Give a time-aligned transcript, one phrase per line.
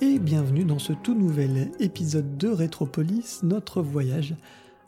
[0.00, 4.36] et bienvenue dans ce tout nouvel épisode de Rétropolis, notre voyage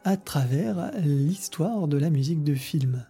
[0.04, 3.04] à travers l'histoire de la musique de film.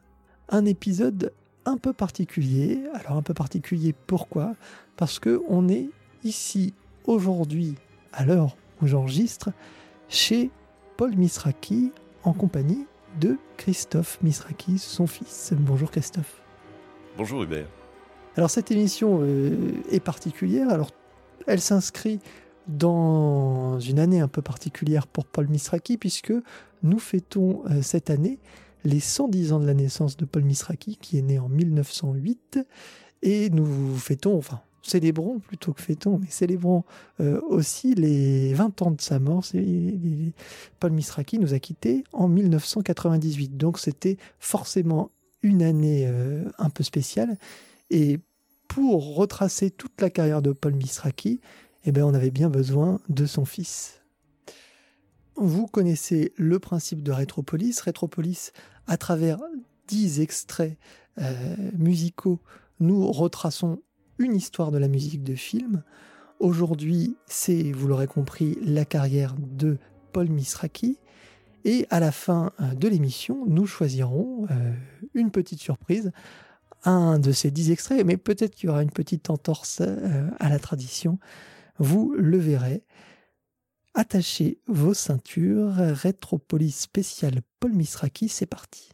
[0.48, 1.32] Un épisode
[1.66, 2.82] un peu particulier.
[2.95, 4.55] Alors un peu particulier pourquoi?
[4.96, 5.91] Parce que on est
[6.24, 6.72] ici
[7.05, 7.74] aujourd'hui
[8.12, 9.50] à l'heure où j'enregistre
[10.08, 10.50] chez
[10.97, 12.86] Paul Misraki en compagnie
[13.20, 15.52] de Christophe Misraki, son fils.
[15.58, 16.41] Bonjour Christophe.
[17.19, 17.66] Bonjour Hubert.
[18.36, 20.68] Alors cette émission euh, est particulière.
[20.68, 20.90] Alors
[21.46, 22.20] elle s'inscrit
[22.68, 26.34] dans une année un peu particulière pour Paul Misraki puisque
[26.83, 28.38] nous fêtons euh, cette année
[28.84, 32.58] les 110 ans de la naissance de Paul Misraki qui est né en 1908
[33.22, 36.84] et nous fêtons, enfin célébrons plutôt que fêtons, mais célébrons
[37.20, 39.44] euh, aussi les 20 ans de sa mort.
[40.78, 45.11] Paul Misraki nous a quittés en 1998, donc c'était forcément
[45.42, 46.08] une année
[46.58, 47.36] un peu spéciale.
[47.91, 48.19] Et
[48.69, 51.41] pour retracer toute la carrière de Paul Misraki,
[51.84, 54.03] eh ben, on avait bien besoin de son fils.
[55.37, 57.81] Vous connaissez le principe de Rétropolis.
[57.81, 58.53] Rétropolis,
[58.87, 59.39] à travers
[59.87, 60.79] dix extraits
[61.19, 62.41] euh, musicaux,
[62.81, 63.83] nous retraçons
[64.19, 65.83] une histoire de la musique de film.
[66.41, 69.79] Aujourd'hui, c'est, vous l'aurez compris, la carrière de
[70.12, 70.98] Paul Misraki.
[71.64, 74.73] Et à la fin euh, de l'émission, nous choisirons euh,
[75.14, 76.12] une petite surprise,
[76.87, 80.48] un de ces dix extraits, mais peut-être qu'il y aura une petite entorse euh, à
[80.48, 81.19] la tradition.
[81.79, 82.84] Vous le verrez.
[83.95, 85.75] Attachez vos ceintures.
[85.75, 88.91] Rétropolis spécial Paul Misraki, c'est parti.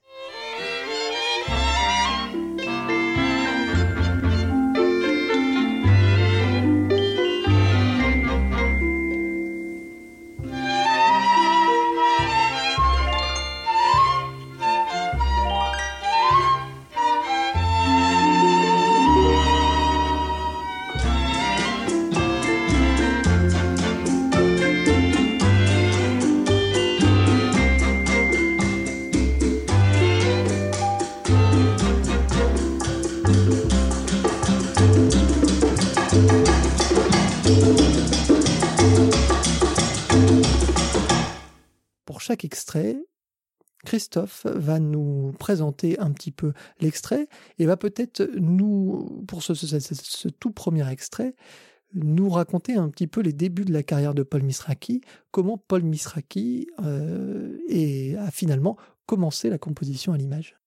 [44.12, 47.28] Christophe va nous présenter un petit peu l'extrait
[47.58, 51.34] et va peut-être nous, pour ce, tout premier extrait,
[51.95, 55.83] nous raconter un petit peu les débuts de la carrière de Paul Misraki, comment Paul
[55.83, 57.56] Misraki euh,
[58.18, 60.58] a finalement commencé la composition à l'image.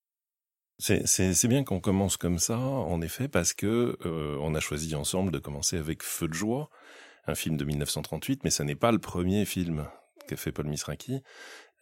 [0.79, 5.31] C'est bien qu'on commence comme ça, en effet, parce que euh, on a choisi ensemble
[5.31, 6.71] de commencer avec Feu de joie,
[7.27, 9.85] un film de 1938, mais ce n'est pas le premier film
[10.27, 11.21] qu'a fait Paul Misraki.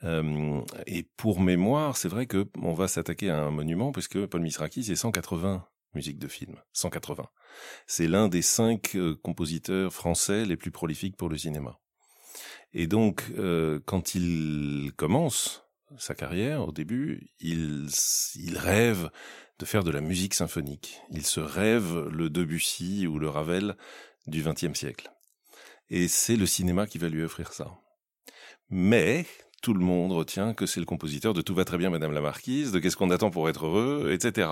[0.04, 4.42] Euh, et pour mémoire, c'est vrai que on va s'attaquer à un monument puisque Paul
[4.42, 7.28] Misraki c'est 180 musiques de films, 180.
[7.88, 11.80] C'est l'un des cinq euh, compositeurs français les plus prolifiques pour le cinéma.
[12.74, 15.66] Et donc, euh, quand il commence
[15.98, 17.88] sa carrière, au début, il,
[18.36, 19.12] il rêve
[19.60, 21.00] de faire de la musique symphonique.
[21.12, 23.78] Il se rêve le Debussy ou le Ravel
[24.26, 25.12] du XXe siècle.
[25.90, 27.72] Et c'est le cinéma qui va lui offrir ça.
[28.70, 29.28] Mais
[29.64, 32.20] tout le monde retient que c'est le compositeur de Tout va très bien, Madame la
[32.20, 34.50] Marquise, de Qu'est-ce qu'on attend pour être heureux, etc.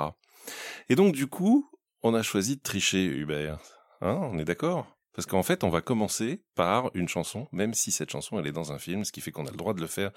[0.87, 1.69] Et donc du coup,
[2.01, 3.59] on a choisi de tricher, Hubert.
[3.99, 4.97] Hein, on est d'accord?
[5.13, 8.53] Parce qu'en fait, on va commencer par une chanson, même si cette chanson, elle est
[8.53, 10.11] dans un film, ce qui fait qu'on a le droit de le faire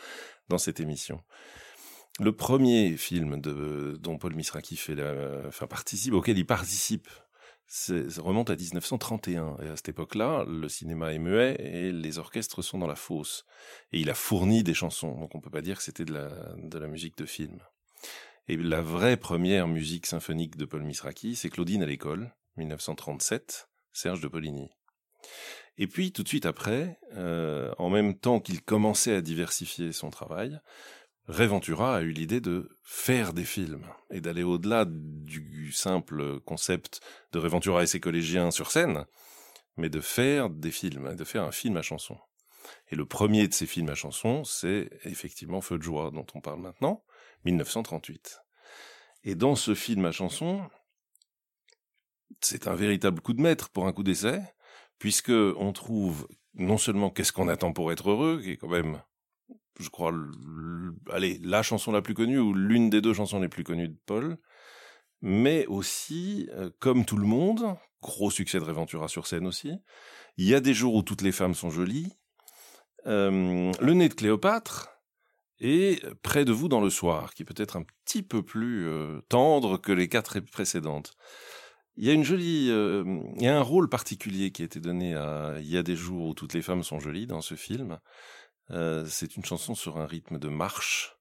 [0.49, 1.21] dans cette émission.
[2.21, 7.09] Le premier film de, dont Paul Misraki fait la, enfin, participe, auquel il participe
[7.67, 9.57] ça remonte à 1931.
[9.63, 13.45] Et à cette époque-là, le cinéma est muet et les orchestres sont dans la fosse.
[13.93, 16.28] Et il a fourni des chansons, donc on peut pas dire que c'était de la,
[16.57, 17.61] de la musique de film.
[18.47, 24.21] Et la vraie première musique symphonique de Paul Misraki, c'est Claudine à l'école, 1937, Serge
[24.21, 24.71] de Poligny.
[25.78, 30.10] Et puis tout de suite après, euh, en même temps qu'il commençait à diversifier son
[30.10, 30.60] travail,
[31.26, 37.00] Réventura a eu l'idée de faire des films et d'aller au-delà du simple concept
[37.32, 39.06] de Réventura et ses collégiens sur scène,
[39.78, 42.18] mais de faire des films, de faire un film à chanson.
[42.91, 46.41] Et le premier de ces films à chanson, c'est effectivement Feu de joie dont on
[46.42, 47.03] parle maintenant,
[47.47, 48.42] 1938.
[49.24, 50.68] Et dans ce film à chanson,
[52.42, 54.42] c'est un véritable coup de maître pour un coup d'essai,
[54.98, 59.03] puisque on trouve non seulement qu'est-ce qu'on attend pour être heureux, qui est quand même
[59.80, 60.12] je crois,
[61.10, 63.98] allez, la chanson la plus connue ou l'une des deux chansons les plus connues de
[64.06, 64.38] Paul,
[65.21, 69.72] mais aussi, euh, comme tout le monde, gros succès de Réventura sur scène aussi,
[70.36, 72.12] il y a des jours où toutes les femmes sont jolies,
[73.06, 74.91] euh, le nez de Cléopâtre,
[75.60, 79.21] et Près de vous dans le soir, qui peut être un petit peu plus euh,
[79.28, 81.15] tendre que les quatre précédentes.
[81.97, 85.15] Il y a une jolie, il y a un rôle particulier qui a été donné
[85.15, 88.00] à Il y a des jours où toutes les femmes sont jolies dans ce film.
[88.71, 91.16] Euh, c'est une chanson sur un rythme de marche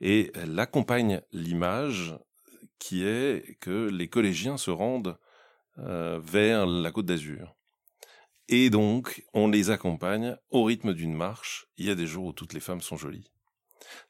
[0.00, 2.18] et elle accompagne l'image
[2.78, 5.18] qui est que les collégiens se rendent
[5.78, 7.56] euh, vers la Côte d'Azur.
[8.48, 11.66] Et donc, on les accompagne au rythme d'une marche.
[11.78, 13.32] Il y a des jours où toutes les femmes sont jolies.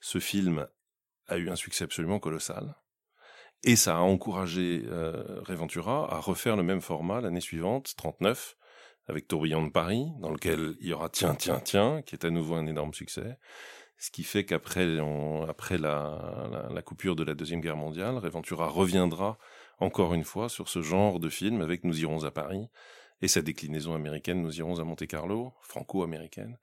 [0.01, 0.67] Ce film
[1.29, 2.75] a eu un succès absolument colossal.
[3.63, 8.57] Et ça a encouragé euh, à refaire le même format l'année suivante, 39,
[9.09, 12.31] avec Tourbillon de Paris, dans lequel il y aura Tiens, Tiens, Tiens, qui est à
[12.31, 13.39] nouveau un énorme succès.
[13.97, 14.99] Ce qui fait qu'après
[15.49, 19.39] après la, la, coupure de la Deuxième Guerre mondiale, Réventura reviendra
[19.79, 22.69] encore une fois sur ce genre de film avec Nous irons à Paris
[23.23, 26.59] et sa déclinaison américaine Nous irons à Monte Carlo, franco-américaine.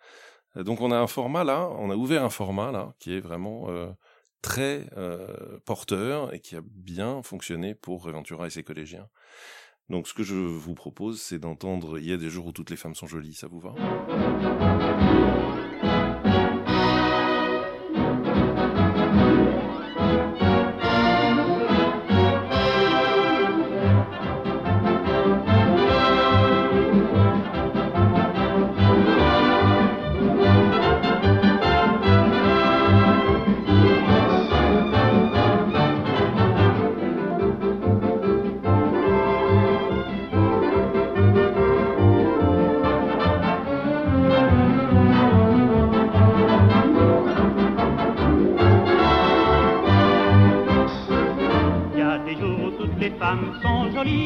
[0.55, 3.69] Donc on a un format là, on a ouvert un format là qui est vraiment
[3.69, 3.89] euh,
[4.41, 9.07] très euh, porteur et qui a bien fonctionné pour Reventura et ses collégiens.
[9.91, 12.69] Donc ce que je vous propose, c'est d'entendre Il y a des jours où toutes
[12.69, 13.75] les femmes sont jolies, ça vous va?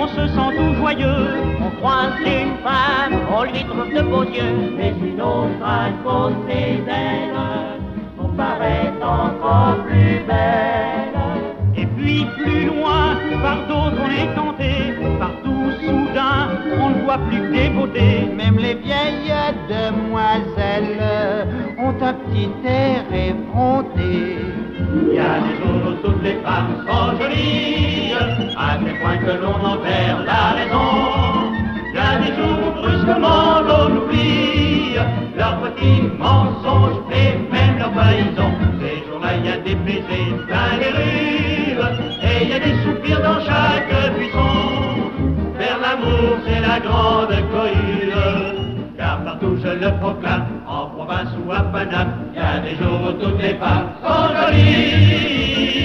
[0.00, 1.28] On se sent tout joyeux.
[1.60, 4.72] On croise une femme, on lui trouve de beaux yeux.
[4.76, 7.34] Mais une autre à côté d'elle,
[8.18, 11.14] on paraît encore plus belle.
[11.76, 16.48] Et puis plus loin, par d'autres on est tenté, partout soudain,
[16.80, 18.28] on ne voit plus que des beautés.
[18.36, 19.32] Même les vieilles
[19.68, 21.02] demoiselles
[21.78, 24.38] ont un petit air effronté.
[24.90, 28.14] Il y a des jours où toutes les femmes sont jolies,
[28.56, 31.52] à tel point que l'on en perd la raison.
[31.90, 34.96] Il y a des jours où brusquement l'on oublie
[35.36, 38.54] leurs petits mensonges et même leurs trahisons.
[38.80, 41.76] Ces jours-là, il y a des baisers plein les rues,
[42.22, 44.48] et il y a des soupirs dans chaque buisson.
[45.58, 48.47] Vers l'amour, c'est la grande cohue
[49.40, 53.54] je le proclame, en province ou à Paname, il y a des jours où les
[53.54, 55.78] femmes sont jolies.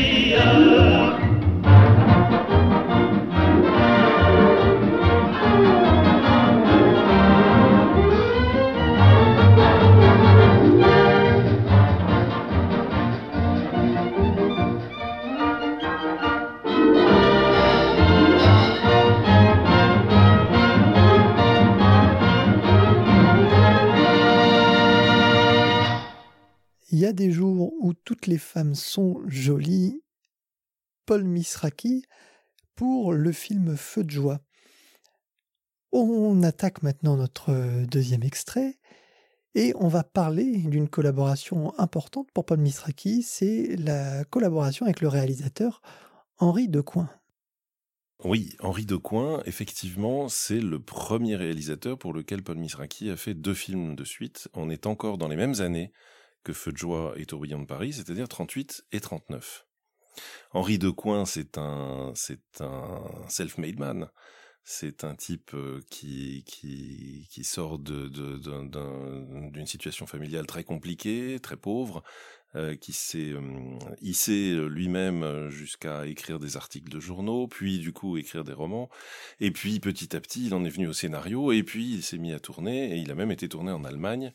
[26.93, 30.03] Il y a des jours où toutes les femmes sont jolies.
[31.07, 32.05] Paul Misraki
[32.75, 34.41] pour le film Feu de joie.
[35.91, 38.77] On attaque maintenant notre deuxième extrait
[39.55, 45.07] et on va parler d'une collaboration importante pour Paul Misraki, c'est la collaboration avec le
[45.07, 45.81] réalisateur
[46.37, 47.09] Henri Decoing.
[48.23, 53.55] Oui, Henri Decoing, effectivement, c'est le premier réalisateur pour lequel Paul Misraki a fait deux
[53.55, 54.47] films de suite.
[54.53, 55.91] On est encore dans les mêmes années
[56.43, 59.65] que Feu de joie et Tourbillon de Paris, c'est-à-dire 38 et 39.
[60.51, 64.09] Henri Decoing, c'est un, c'est un self-made man.
[64.65, 68.07] C'est un type euh, qui, qui, qui sort de,
[69.49, 72.01] d'une situation familiale très compliquée, très pauvre,
[72.55, 73.41] euh, qui s'est euh,
[74.01, 78.89] hissé lui-même jusqu'à écrire des articles de journaux, puis du coup écrire des romans,
[79.41, 82.17] et puis petit à petit il en est venu au scénario, et puis il s'est
[82.17, 84.31] mis à tourner, et il a même été tourné en Allemagne,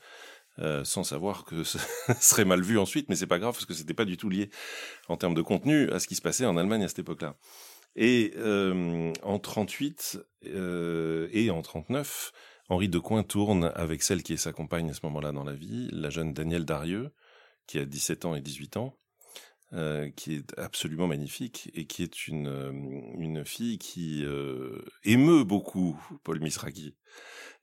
[0.60, 1.78] euh, sans savoir que ce
[2.20, 4.50] serait mal vu ensuite, mais c'est pas grave parce que c'était pas du tout lié
[5.08, 7.36] en termes de contenu à ce qui se passait en Allemagne à cette époque-là.
[7.96, 12.32] Et euh, en 38 euh, et en 39,
[12.68, 15.88] Henri Decoing tourne avec celle qui est sa compagne à ce moment-là dans la vie,
[15.92, 17.12] la jeune Danielle Darieux,
[17.66, 18.96] qui a 17 ans et 18 ans.
[19.74, 22.72] Euh, qui est absolument magnifique et qui est une, euh,
[23.18, 26.94] une fille qui euh, émeut beaucoup Paul Misraki.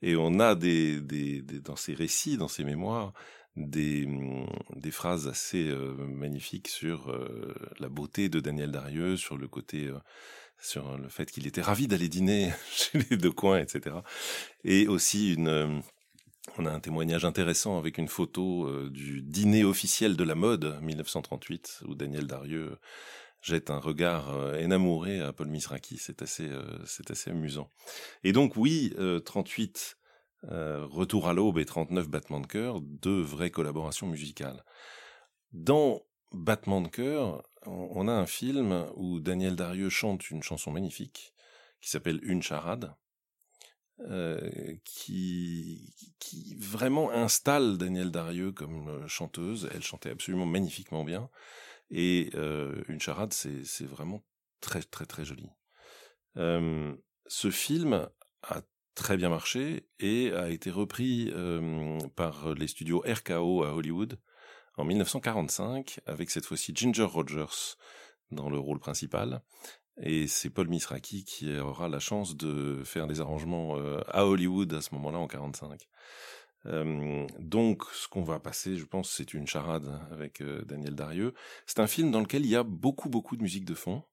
[0.03, 3.12] Et on a des, des, dans ses récits, dans ses mémoires,
[3.55, 4.45] des, mm,
[4.75, 5.63] des phrases assez
[5.97, 7.12] magnifiques sur
[7.79, 9.89] la beauté de Daniel Darieux, sur le côté,
[10.59, 13.95] sur le fait qu'il était ravi d'aller dîner chez les deux coins, etc.
[14.63, 15.81] Et aussi une,
[16.57, 20.79] on a un témoignage intéressant avec une photo euh, du dîner officiel de la mode
[20.81, 22.77] 1938 où Daniel Darieux
[23.41, 25.97] jette un regard euh, à Paul Misraki.
[25.97, 27.69] C'est assez, euh, c'est assez amusant.
[28.23, 28.93] Et donc oui,
[29.25, 29.97] 38
[30.47, 34.63] Retour à l'aube et 39 Battements de cœur, deux vraies collaborations musicales.
[35.53, 41.33] Dans Battement de cœur, on a un film où Daniel Darieux chante une chanson magnifique
[41.81, 42.93] qui s'appelle Une charade
[44.01, 45.93] euh, qui,
[46.59, 49.69] vraiment installe Danielle Darieux comme euh, chanteuse.
[49.73, 51.29] Elle chantait absolument magnifiquement bien.
[51.91, 54.23] Et euh, une charade, c'est vraiment
[54.59, 55.49] très très très joli.
[56.35, 58.09] Ce film
[58.43, 58.61] a
[58.95, 61.31] très bien marché et a été repris
[62.15, 64.19] par les studios RKO à Hollywood
[64.75, 67.77] en 1945 avec cette fois-ci Ginger Rogers
[68.31, 69.41] dans le rôle principal
[70.01, 74.73] et c'est Paul Misraki qui aura la chance de faire des arrangements euh, à Hollywood
[74.73, 75.87] à ce moment-là en 45.
[76.67, 81.33] Euh, donc, ce qu'on va passer, je pense, c'est une charade avec euh, Daniel Darieux.
[81.65, 84.03] C'est un film dans lequel il y a beaucoup, beaucoup de musique de fond.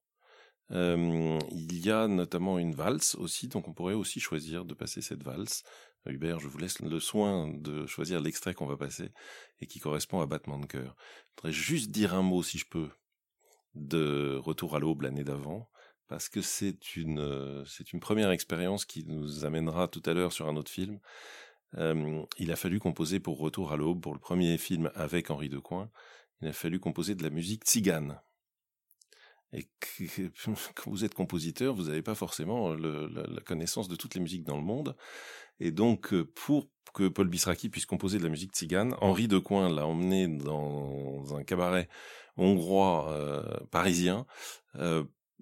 [0.70, 5.02] Euh, il y a notamment une valse aussi, donc on pourrait aussi choisir de passer
[5.02, 5.64] cette valse.
[6.06, 9.10] Hubert, je vous laisse le soin de choisir l'extrait qu'on va passer
[9.60, 10.96] et qui correspond à Battement de cœur.
[10.96, 12.88] Je voudrais juste dire un mot, si je peux,
[13.74, 15.70] de Retour à l'aube l'année d'avant,
[16.12, 20.31] parce que c'est une, euh, c'est une première expérience qui nous amènera tout à l'heure
[20.31, 20.99] sur un autre film.
[22.38, 25.90] Il a fallu composer pour Retour à l'aube, pour le premier film avec Henri Decoing,
[26.42, 28.21] il a fallu composer de la musique tzigane.
[29.54, 29.66] Et
[30.45, 34.59] quand vous êtes compositeur, vous n'avez pas forcément la, connaissance de toutes les musiques dans
[34.59, 34.95] le monde.
[35.61, 39.71] Et donc, euh, pour que Paul Bisraki puisse composer de la musique tzigane, Henri Decoing
[39.71, 41.88] l'a emmené dans un cabaret
[42.37, 44.26] hongrois euh, parisien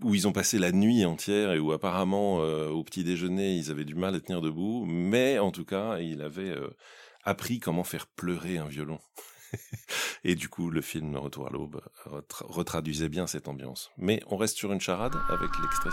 [0.02, 3.71] où ils ont passé la nuit entière et où apparemment euh, au petit déjeuner ils
[3.71, 6.71] avaient du mal à tenir debout, mais en tout cas il avait euh,
[7.25, 8.99] appris comment faire pleurer un violon.
[10.25, 13.90] et du coup le film Retour à l'aube retra retraduisait bien cette ambiance.
[13.99, 15.90] Mais on reste sur une charade avec l'extrait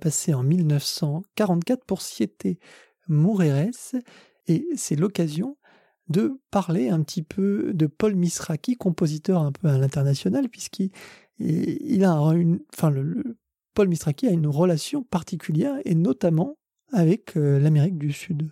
[0.00, 2.58] passer en 1944 pour Siete
[3.08, 3.94] Moureres
[4.48, 5.56] et c'est l'occasion
[6.08, 10.90] de parler un petit peu de Paul Misraki, compositeur un peu à l'international, puisqu'il
[11.38, 12.92] il a une, enfin
[13.74, 16.58] Paul Misraki a une relation particulière et notamment
[16.92, 18.50] avec euh, l'Amérique du Sud.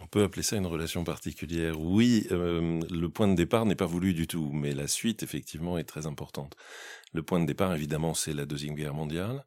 [0.00, 1.80] On peut appeler ça une relation particulière.
[1.80, 5.78] Oui, euh, le point de départ n'est pas voulu du tout, mais la suite, effectivement,
[5.78, 6.56] est très importante.
[7.12, 9.44] Le point de départ, évidemment, c'est la Deuxième Guerre mondiale.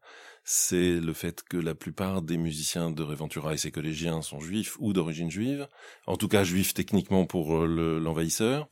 [0.47, 4.77] C'est le fait que la plupart des musiciens de Reventura et ses collégiens sont juifs
[4.79, 5.67] ou d'origine juive,
[6.05, 8.69] en tout cas juifs techniquement pour euh, l'envahisseur,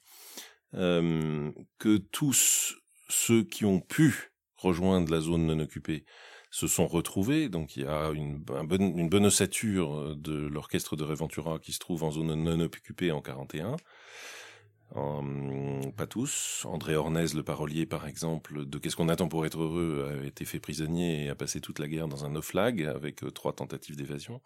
[0.76, 2.76] euh, que tous
[3.10, 6.06] ceux qui ont pu rejoindre la zone non occupée
[6.52, 7.50] se sont retrouvés.
[7.50, 11.80] Donc il y a une, une bonne ossature euh, de l'orchestre de Reventura qui se
[11.80, 13.78] trouve en zone non occupée en 41.
[14.94, 16.66] Pas tous.
[16.66, 20.46] André Ornez, le parolier, par exemple, de Qu'est-ce qu'on attend pour être heureux, a été
[20.46, 23.96] fait prisonnier et a passé toute la guerre dans un off-lag avec euh, trois tentatives
[23.96, 24.42] d'évasion.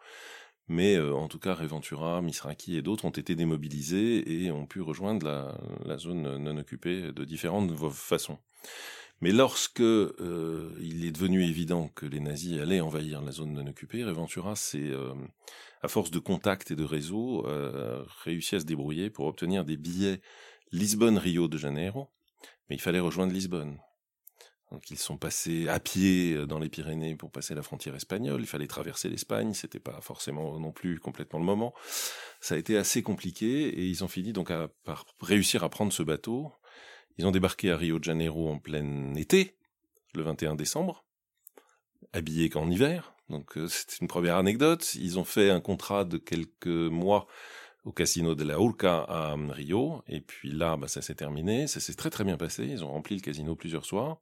[0.68, 4.82] Mais euh, en tout cas, Reventura, Misraki et d'autres ont été démobilisés et ont pu
[4.82, 8.38] rejoindre la, la zone non occupée de différentes façons.
[9.22, 13.66] Mais lorsque euh, il est devenu évident que les nazis allaient envahir la zone non
[13.66, 15.14] occupée, Reventura s'est, euh,
[15.82, 19.78] à force de contacts et de réseaux, euh, réussi à se débrouiller pour obtenir des
[19.78, 20.22] billets
[20.72, 22.10] Lisbonne-Rio de Janeiro.
[22.70, 23.80] Mais il fallait rejoindre Lisbonne.
[24.72, 28.42] Donc ils sont passés à pied euh, dans les Pyrénées pour passer la frontière espagnole.
[28.42, 29.54] Il fallait traverser l'Espagne.
[29.54, 31.74] C'était pas forcément non plus complètement le moment.
[32.42, 35.94] Ça a été assez compliqué et ils ont fini donc à, par réussir à prendre
[35.94, 36.52] ce bateau
[37.18, 39.56] ils ont débarqué à Rio de Janeiro en plein été,
[40.14, 41.04] le 21 décembre,
[42.14, 43.14] habillés qu'en hiver.
[43.30, 44.96] Donc euh, c'est une première anecdote.
[44.96, 47.28] Ils ont fait un contrat de quelques mois
[47.86, 50.04] au casino de la Urca à Rio.
[50.08, 51.68] Et puis là, bah, ça s'est terminé.
[51.68, 52.66] Ça s'est très très bien passé.
[52.66, 54.20] Ils ont rempli le casino plusieurs soirs.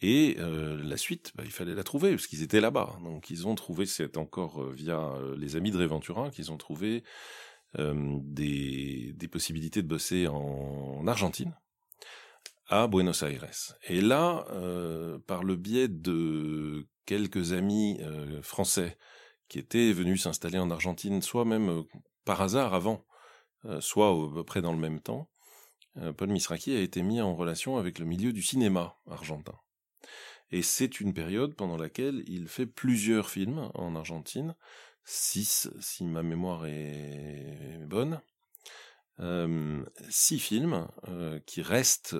[0.00, 2.98] Et euh, la suite, bah, il fallait la trouver parce qu'ils étaient là-bas.
[3.02, 7.02] Donc ils ont trouvé, c'est encore euh, via les amis de Reventura qu'ils ont trouvé
[7.78, 11.54] des, possibilités de bosser en Argentine
[12.72, 13.46] à Buenos Aires.
[13.86, 18.96] Et là, euh, par le biais de quelques amis euh, français
[19.48, 21.82] qui étaient venus s'installer en Argentine, soit même euh,
[22.24, 23.04] par hasard avant,
[23.80, 25.28] soit à peu près dans le même temps,
[26.16, 29.54] Paul Misraki a été mis en relation avec le milieu du cinéma argentin.
[30.50, 34.56] Et c'est une période pendant laquelle il fait plusieurs films en Argentine,
[35.04, 38.20] six si ma mémoire est bonne,
[40.08, 40.88] six films
[41.46, 42.16] qui restent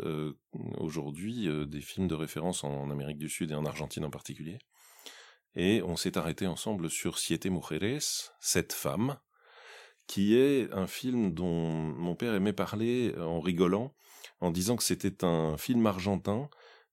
[0.53, 4.59] aujourd'hui des films de référence en, Amérique du Sud et en Argentine en particulier.
[5.55, 9.19] Et on s'est arrêté ensemble sur Siete Mujeres, Sept femmes,
[10.07, 13.95] qui est un film dont mon père aimait parler en rigolant,
[14.41, 16.49] en disant que c'était un film argentin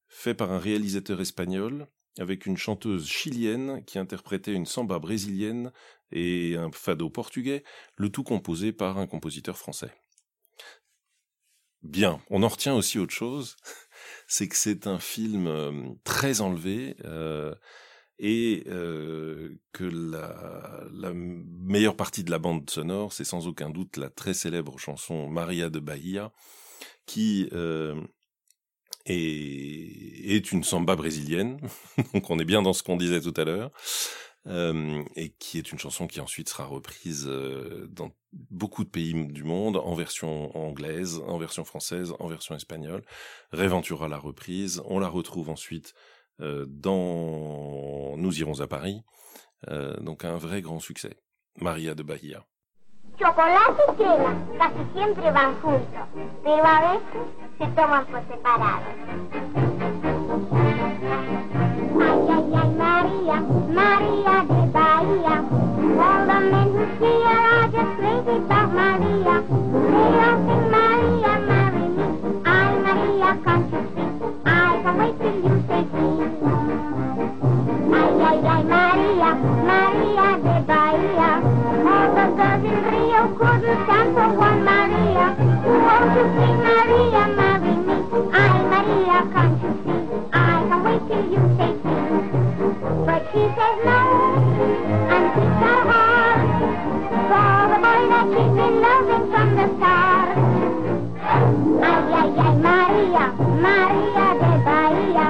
[0.08, 1.88] fait par un réalisateur espagnol
[2.20, 5.72] avec une chanteuse chilienne qui interprétait une samba brésilienne
[6.12, 7.64] et un fado portugais,
[7.96, 9.92] le tout composé par un compositeur français.
[11.82, 13.56] Bien, on en retient aussi autre chose,
[14.28, 15.72] c'est que c'est un film euh,
[16.04, 17.56] très enlevé euh,
[18.18, 23.96] et euh, que la, la, meilleure partie de la bande sonore, c'est sans aucun doute
[23.96, 26.34] la très célèbre chanson Maria de Bahia,
[27.06, 27.50] qui
[29.10, 31.60] est, est une samba brésilienne,
[32.14, 33.72] donc on est bien dans ce qu'on disait tout à l'heure,
[34.48, 39.14] euh, et qui est une chanson qui ensuite sera reprise euh, dans beaucoup de pays
[39.14, 43.04] du monde, en version anglaise, en version française, en version espagnole.
[43.52, 45.94] Réventura la reprise, on la retrouve ensuite
[46.40, 49.02] euh, dans Nous irons à Paris,
[50.00, 51.18] donc un vrai grand succès.
[51.60, 52.46] Maria de Bahia.
[53.18, 56.08] Chocolate y casi siempre van juntos,
[56.42, 58.86] pero a veces se tomam por separado.
[62.00, 65.36] Ai, ai, ai, Maria, Maria de Bahia,
[65.98, 72.08] quando menos que ela de frente da Maria, eu tenho Maria, Maria,
[72.46, 74.10] ai, Maria, canto sim,
[74.46, 75.84] ai, como é que eu sei
[77.92, 79.32] Ai, ai, ai, Maria,
[79.68, 81.32] Maria de Bahia,
[81.84, 84.24] quando dois em Rio, quando canto,
[84.64, 87.49] Maria, Oh, to sing Maria, Maria.
[89.20, 90.02] Maria, can't you see?
[90.32, 92.24] I can wait till you say please.
[93.06, 94.00] But she says no,
[95.12, 96.48] and keeps her heart
[97.28, 100.38] for the boy that she's been loving from the start.
[101.84, 103.26] Ay, ay, ay, Maria,
[103.66, 105.28] Maria de Bahia,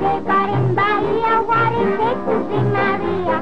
[0.00, 3.36] de par en Bahia, what it takes to be Maria.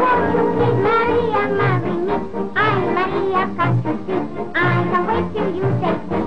[0.00, 2.16] Won't you please, Maria, marry me?
[2.54, 4.18] Ay, Maria, see?
[4.54, 6.23] I can wait till you say please.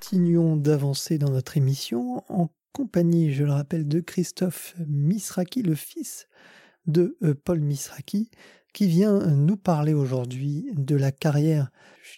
[0.00, 6.28] Continuons d'avancer dans notre émission en compagnie, je le rappelle, de Christophe Misraki, le fils
[6.86, 8.30] de euh, Paul Misraki,
[8.72, 11.72] qui vient nous parler aujourd'hui de la carrière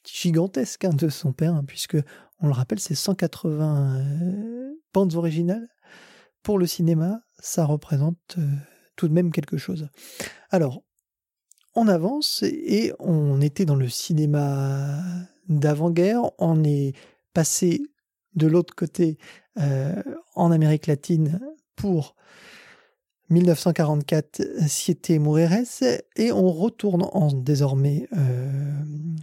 [0.05, 1.97] gigantesque hein, de son père, hein, puisque,
[2.40, 5.69] on le rappelle, c'est 180 euh, bandes originales.
[6.43, 8.47] Pour le cinéma, ça représente euh,
[8.95, 9.88] tout de même quelque chose.
[10.51, 10.83] Alors,
[11.75, 15.03] on avance et on était dans le cinéma
[15.49, 16.93] d'avant-guerre, on est
[17.33, 17.83] passé
[18.35, 19.19] de l'autre côté
[19.59, 20.03] euh,
[20.35, 21.40] en Amérique latine
[21.77, 22.14] pour
[23.31, 27.05] 1944 Siete Mujeres et on retourne
[27.43, 28.73] désormais euh,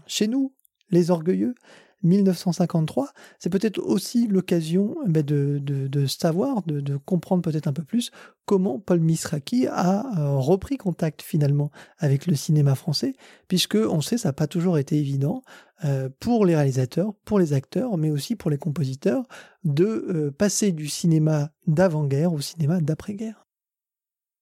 [0.08, 0.54] chez nous,
[0.90, 1.56] les orgueilleux,
[2.04, 8.12] 1953, c'est peut-être aussi l'occasion eh ben, de, savoir, de, comprendre peut-être un peu plus
[8.46, 13.14] comment Paul Misraki a euh, repris contact finalement avec le cinéma français,
[13.48, 15.42] puisque on sait ça n'a pas toujours été évident
[15.86, 19.24] euh, pour les réalisateurs, pour les acteurs, mais aussi pour les compositeurs,
[19.64, 23.48] de euh, passer du cinéma d'avant-guerre au cinéma d'après-guerre.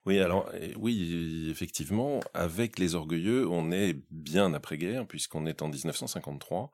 [0.06, 6.72] Oui, alors oui, effectivement, avec les orgueilleux, on est bien après-guerre puisqu'on est en 1953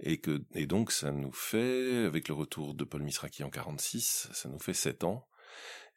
[0.00, 4.28] et que et donc ça nous fait avec le retour de Paul Misraki en 46,
[4.32, 5.26] ça nous fait sept ans.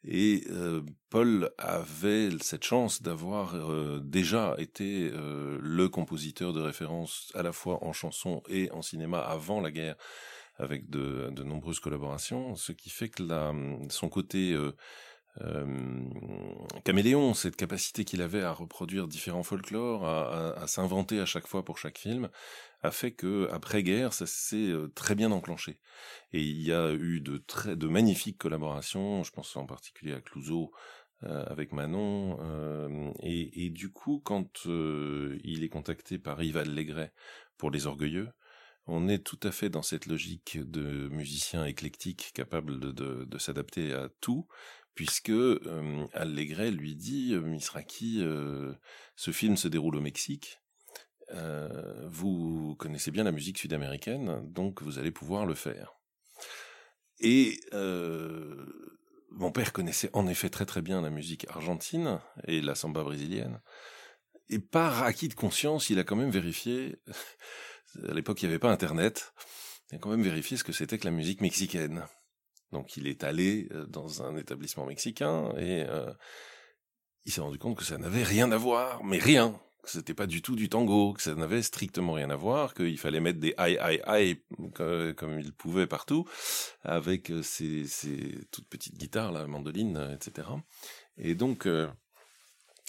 [0.02, 7.30] Et euh, Paul avait cette chance d'avoir euh, déjà été euh, le compositeur de référence
[7.34, 9.96] à la fois en chanson et en cinéma avant la guerre,
[10.56, 13.52] avec de, de nombreuses collaborations, ce qui fait que la,
[13.90, 14.56] son côté
[15.40, 16.02] euh,
[16.84, 21.78] caméléon, cette capacité qu'il avait à reproduire différents folklores, à, s'inventer à chaque fois pour
[21.78, 22.28] chaque film,
[22.82, 25.78] a fait que après guerre, ça s'est euh, très bien enclenché.
[26.32, 29.22] Et il y a eu de très de magnifiques collaborations.
[29.22, 30.72] Je pense en particulier à Clouseau.
[31.24, 37.12] Euh, avec Manon euh, et, et, du coup quand il est contacté par Yves Allégret
[37.58, 38.30] pour Les Orgueilleux
[38.86, 43.38] on est tout à fait dans cette logique de musicien éclectique capable de, de, de
[43.38, 44.48] s'adapter à tout
[44.94, 48.24] puisque euh, Allégret lui dit Misraki,
[49.16, 50.60] ce film se déroule au Mexique.
[52.06, 55.94] vous connaissez bien la musique sud-américaine, donc vous allez pouvoir le faire.
[57.20, 57.60] Et
[59.30, 63.60] mon père connaissait en effet très très bien la musique argentine et la samba brésilienne.
[64.48, 66.96] Et par acquis de conscience, il a quand même vérifié,
[68.08, 69.32] à l'époque il n'y avait pas Internet,
[69.90, 72.04] il a quand même vérifié ce que c'était que la musique mexicaine.
[72.72, 76.12] Donc il est allé euh, dans un établissement mexicain et euh,
[77.24, 79.60] il s'est rendu compte que ça n'avait rien à voir, mais rien.
[79.82, 82.98] Que c'était pas du tout du tango, que ça n'avait strictement rien à voir, qu'il
[82.98, 84.42] fallait mettre des aïe aïe aïe
[84.74, 86.26] comme il pouvait partout,
[86.82, 87.86] avec euh, ces,
[88.50, 90.48] toutes petites guitares, la mandoline, etc.
[91.16, 91.66] Et donc,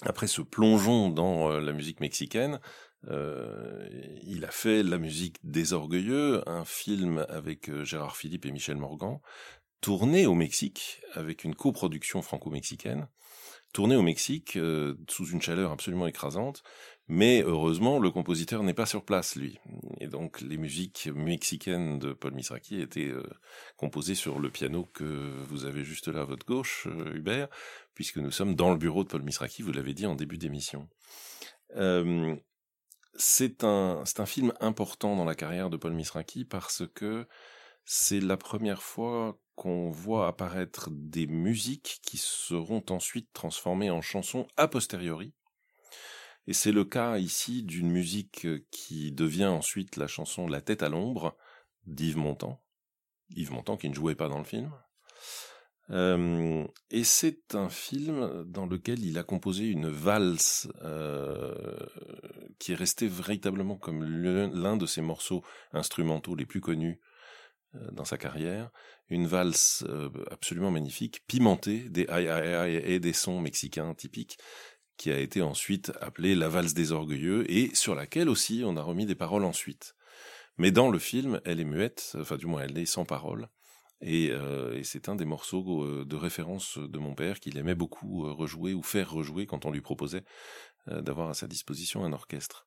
[0.02, 2.60] après ce plongeon dans la musique mexicaine,
[3.04, 9.18] il a fait La musique des orgueilleux, un film avec Gérard Philippe et Michel Morgan,
[9.82, 13.08] tourné au Mexique avec une coproduction franco-mexicaine,
[13.74, 16.62] tourné au Mexique euh, sous une chaleur absolument écrasante,
[17.08, 19.58] mais heureusement le compositeur n'est pas sur place lui,
[19.98, 23.28] et donc les musiques mexicaines de Paul Misraki étaient euh,
[23.76, 27.48] composées sur le piano que vous avez juste là à votre gauche, euh, Hubert,
[27.94, 30.88] puisque nous sommes dans le bureau de Paul Misraki, vous l'avez dit en début d'émission.
[33.14, 37.26] c'est un un film important dans la carrière de Paul Misraki parce que
[37.84, 44.46] c'est la première fois qu'on voit apparaître des musiques qui seront ensuite transformées en chansons
[44.56, 45.32] a posteriori.
[46.46, 50.88] Et c'est le cas ici d'une musique qui devient ensuite la chanson La tête à
[50.88, 51.36] l'ombre
[51.86, 52.60] d'Yves Montand.
[53.30, 54.72] Yves Montand qui ne jouait pas dans le film.
[55.90, 61.54] Euh, et c'est un film dans lequel il a composé une valse euh,
[62.58, 67.00] qui est restée véritablement comme l'un de ses morceaux instrumentaux les plus connus
[67.92, 68.70] dans sa carrière,
[69.08, 74.38] une valse euh, absolument magnifique, pimentée des aïe aïe et des sons mexicains typiques,
[74.96, 78.82] qui a été ensuite appelée la valse des orgueilleux et sur laquelle aussi on a
[78.82, 79.94] remis des paroles ensuite.
[80.58, 83.48] Mais dans le film, elle est muette, enfin du moins elle est sans parole.
[84.02, 88.34] Et, euh, et c'est un des morceaux de référence de mon père qu'il aimait beaucoup
[88.34, 90.24] rejouer ou faire rejouer quand on lui proposait
[90.86, 92.66] d'avoir à sa disposition un orchestre.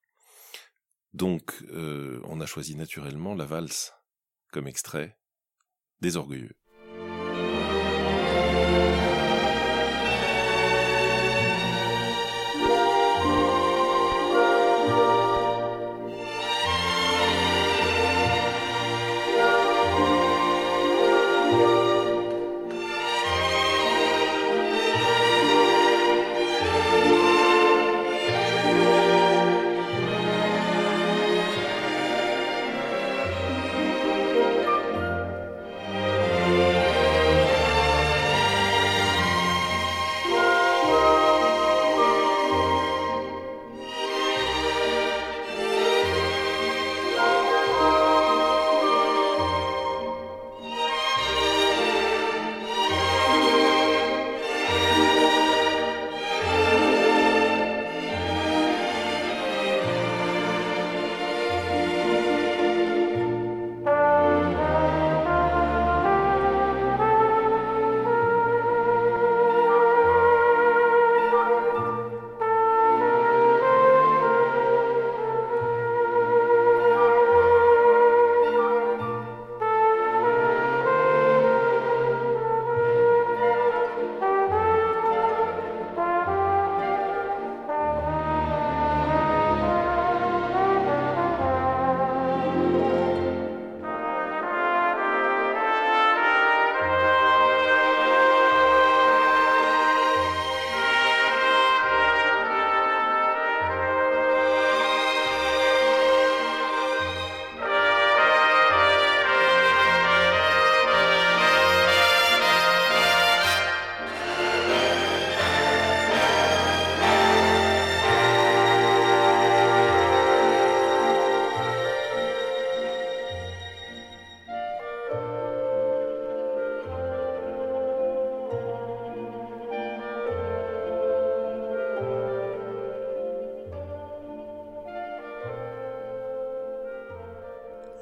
[1.13, 3.94] Donc on a choisi naturellement la valse
[4.55, 5.17] comme extrait
[5.99, 6.55] des orgueilleux.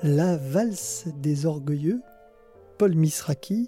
[0.05, 2.01] La valse des orgueilleux,
[2.77, 3.67] Paul Misraki,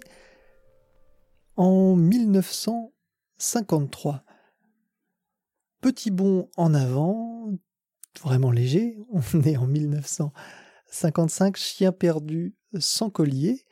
[1.56, 4.22] en 1953.
[5.80, 7.48] Petit bond en avant,
[8.20, 13.64] vraiment léger, on est en 1955, Chien perdu sans collier,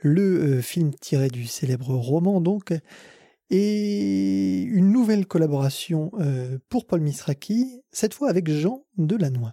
[0.00, 2.72] le euh, film tiré du célèbre roman donc,
[3.50, 9.52] et une nouvelle collaboration euh, pour Paul Misraki, cette fois avec Jean Delannoy.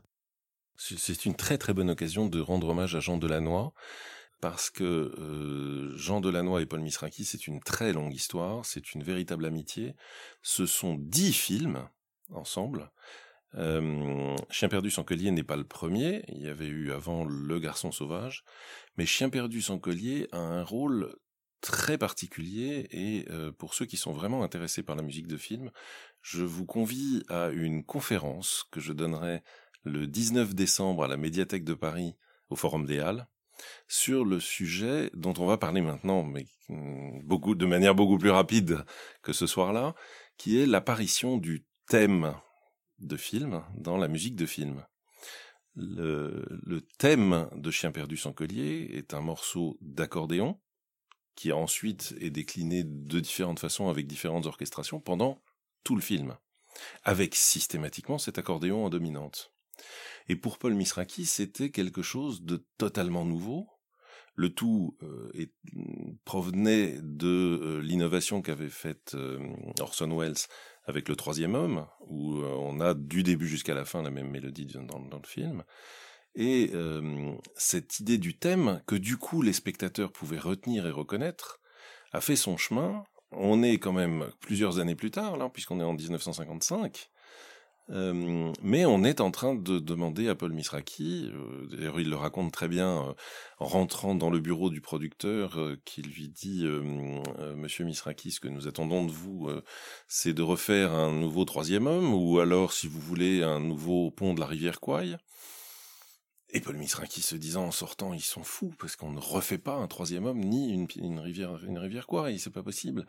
[0.84, 3.72] C'est une très très bonne occasion de rendre hommage à Jean Delannoy
[4.42, 9.04] parce que euh, Jean Delannoy et Paul Misraki, c'est une très longue histoire, c'est une
[9.04, 9.94] véritable amitié.
[10.42, 11.88] Ce sont dix films
[12.32, 12.92] ensemble.
[13.56, 17.60] Euh, Chien perdu sans collier n'est pas le premier, il y avait eu avant Le
[17.60, 18.44] garçon sauvage,
[18.98, 21.16] mais Chien perdu sans collier a un rôle
[21.60, 25.70] très particulier et euh, pour ceux qui sont vraiment intéressés par la musique de film,
[26.22, 29.44] je vous convie à une conférence que je donnerai
[29.84, 32.16] le 19 décembre à la médiathèque de Paris
[32.50, 33.28] au Forum des Halles
[33.88, 38.32] sur le sujet dont on va parler maintenant, mais mm, beaucoup, de manière beaucoup plus
[38.32, 38.84] rapide
[39.22, 39.96] que ce soir-là,
[40.38, 42.34] qui est l'apparition du thème
[43.00, 44.86] de film dans la musique de film.
[45.76, 50.60] Le, le thème de Chien perdu sans collier est un morceau d'accordéon
[51.36, 55.42] qui ensuite est décliné de différentes façons avec différentes orchestrations pendant
[55.84, 56.38] tout le film,
[57.04, 59.54] avec systématiquement cet accordéon en dominante.
[60.30, 63.68] Et pour Paul Misraki, c'était quelque chose de totalement nouveau.
[64.36, 65.30] Le tout euh,
[66.24, 69.40] provenait de euh, l'innovation qu'avait faite euh,
[69.80, 70.48] Orson Welles
[70.86, 74.66] avec le troisième homme, où on a du début jusqu'à la fin la même mélodie
[74.66, 75.64] dans, dans le film.
[76.34, 76.72] Et
[77.56, 81.62] cette idée du thème, que du coup les spectateurs pouvaient retenir et reconnaître,
[82.14, 83.04] a fait son chemin.
[83.32, 87.11] On est quand même plusieurs années plus tard, là, puisqu'on est en 1955,
[87.90, 92.16] euh, mais on est en train de demander à Paul Misraki, euh, d'ailleurs il le
[92.16, 93.14] raconte très bien euh,
[93.60, 96.66] en rentrant dans le bureau du producteur, qui lui dit
[97.56, 99.50] Monsieur Misraki, ce que nous attendons de vous,
[100.08, 104.34] c'est de refaire un nouveau troisième homme, ou alors, si vous voulez, un nouveau pont
[104.34, 105.18] de la rivière Kwai.
[106.54, 109.76] Et Paul Misraki se disant en sortant, ils sont fous parce qu'on ne refait pas
[109.76, 113.06] un troisième homme ni une, rivière, une rivière Kwai, c'est pas possible.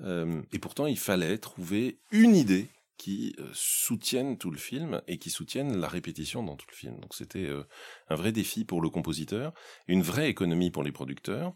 [0.00, 5.30] et pourtant, il fallait trouver une idée qui euh, soutiennent tout le film et qui
[5.30, 6.98] soutiennent la répétition dans tout le film.
[7.00, 7.64] Donc c'était euh,
[8.08, 9.52] un vrai défi pour le compositeur,
[9.86, 11.54] une vraie économie pour les producteurs.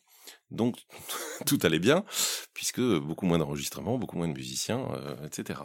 [0.50, 0.76] Donc
[1.46, 2.04] tout allait bien,
[2.54, 5.60] puisque beaucoup moins d'enregistrements, beaucoup moins de musiciens, euh, etc.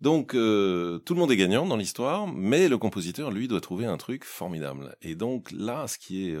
[0.00, 3.96] Donc tout le monde est gagnant dans l'histoire, mais le compositeur, lui, doit trouver un
[3.96, 4.96] truc formidable.
[5.02, 6.36] Et donc là, ce qui est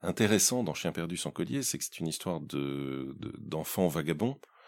[0.00, 4.58] intéressant dans Chien perdu sans collier, c'est que c'est une histoire de d'enfants vagabonds euh,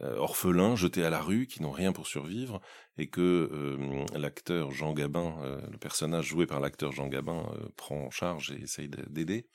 [0.00, 2.60] orphelins jetés à la rue qui n'ont rien pour survivre
[2.98, 3.20] et que
[3.52, 8.52] euh, l'acteur Jean Gabin, euh, le personnage joué par l'acteur Jean Gabin prend en charge
[8.52, 9.46] et essaye d'aider.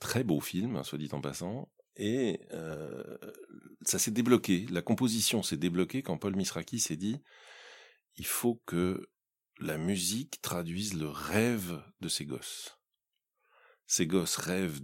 [0.00, 1.68] très beau film, soit dit en passant.
[1.96, 2.40] Et
[3.82, 7.20] ça s'est débloqué, la composition s'est débloquée quand Paul Misraki s'est dit
[8.18, 9.08] il faut que
[9.60, 12.78] la musique traduise le rêve de ces gosses.
[13.86, 14.80] Ces gosses rêvent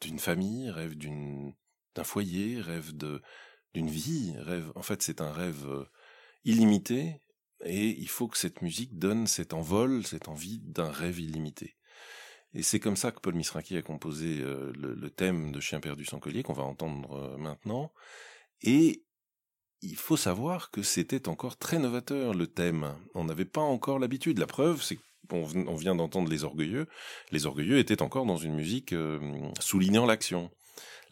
[0.00, 3.22] d'une famille, rêvent d'un foyer, rêvent de,
[3.76, 4.72] d'une vie, rêve.
[4.74, 5.84] En fait, c'est un rêve euh,
[6.44, 7.20] illimité,
[7.62, 11.76] et il faut que cette musique donne cet envol, cette envie d'un rêve illimité.
[12.54, 16.06] Et c'est comme ça que Paul Misraki a composé euh, le, thème de Chien perdu
[16.06, 17.92] sans collier qu'on va entendre euh, maintenant.
[18.62, 19.04] Et
[19.82, 22.96] il faut savoir que c'était encore très novateur le thème.
[23.14, 24.38] On n'avait pas encore l'habitude.
[24.38, 26.86] La preuve, c'est qu'on vient d'entendre les orgueilleux.
[27.30, 28.94] Les orgueilleux étaient encore dans une musique
[29.60, 30.50] soulignant l'action.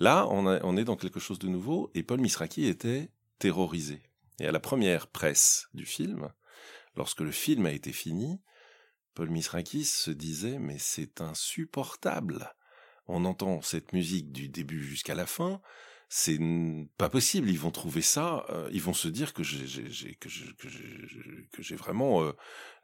[0.00, 4.02] Là, on, est dans quelque chose de nouveau, et Paul Misraki était terrorisé.
[4.40, 6.30] Et à la première presse du film,
[6.96, 8.40] lorsque le film a été fini,
[9.14, 12.54] Paul Misraki se disait mais c'est insupportable.
[13.06, 15.60] On entend cette musique du début jusqu'à la fin,
[16.08, 16.38] c'est
[16.96, 17.48] pas possible.
[17.50, 20.16] Ils vont trouver ça, euh, ils vont se dire que j'ai
[21.76, 22.32] vraiment euh,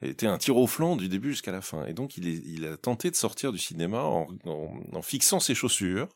[0.02, 1.86] été un tir au flanc du début jusqu'à la fin.
[1.86, 6.08] Et donc il, a tenté de sortir du cinéma en fixant ses chaussures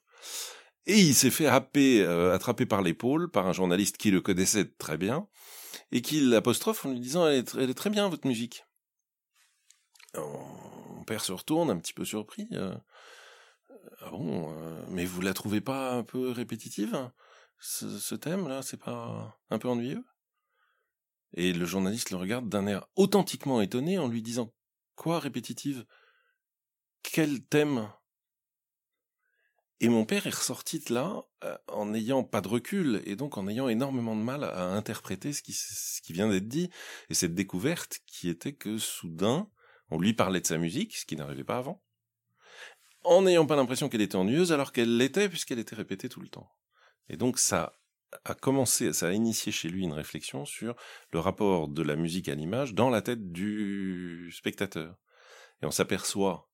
[0.87, 4.67] et il s'est fait happer, euh, attraper par l'épaule par un journaliste qui le connaissait
[4.67, 5.29] très bien
[5.93, 8.65] et qui l'apostrophe en lui disant elle est, très bien votre musique.
[10.15, 12.47] Mon père se retourne un petit peu surpris.
[12.53, 12.75] Euh,
[14.01, 17.11] ah bon, euh, mais vous la trouvez pas un peu répétitive
[17.59, 20.05] ce, ce thème-là, c'est pas un peu ennuyeux?
[21.33, 24.53] Et le journaliste le regarde d'un air authentiquement étonné en lui disant
[24.95, 25.85] Quoi répétitive?
[27.03, 27.89] Quel thème?
[29.81, 33.37] Et mon père est ressorti de là euh, en n'ayant pas de recul et donc
[33.37, 36.71] en ayant énormément de mal à interpréter ce qui, ce qui vient d'être dit
[37.11, 39.49] et cette découverte qui était que soudain
[39.91, 41.83] On lui parlait de sa musique, ce qui n'arrivait pas avant,
[43.03, 46.29] en n'ayant pas l'impression qu'elle était ennuyeuse alors qu'elle l'était puisqu'elle était répétée tout le
[46.29, 46.51] temps.
[47.09, 47.79] Et donc ça
[48.25, 50.77] a commencé, ça a initié chez lui une réflexion sur
[51.13, 54.97] le rapport de la musique à l'image dans la tête du spectateur.
[55.63, 56.49] Et on s'aperçoit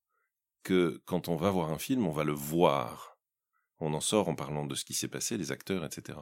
[0.62, 3.09] que quand on va voir un film, on va le voir.
[3.80, 6.18] On en sort en parlant de ce qui s'est passé, les acteurs, etc.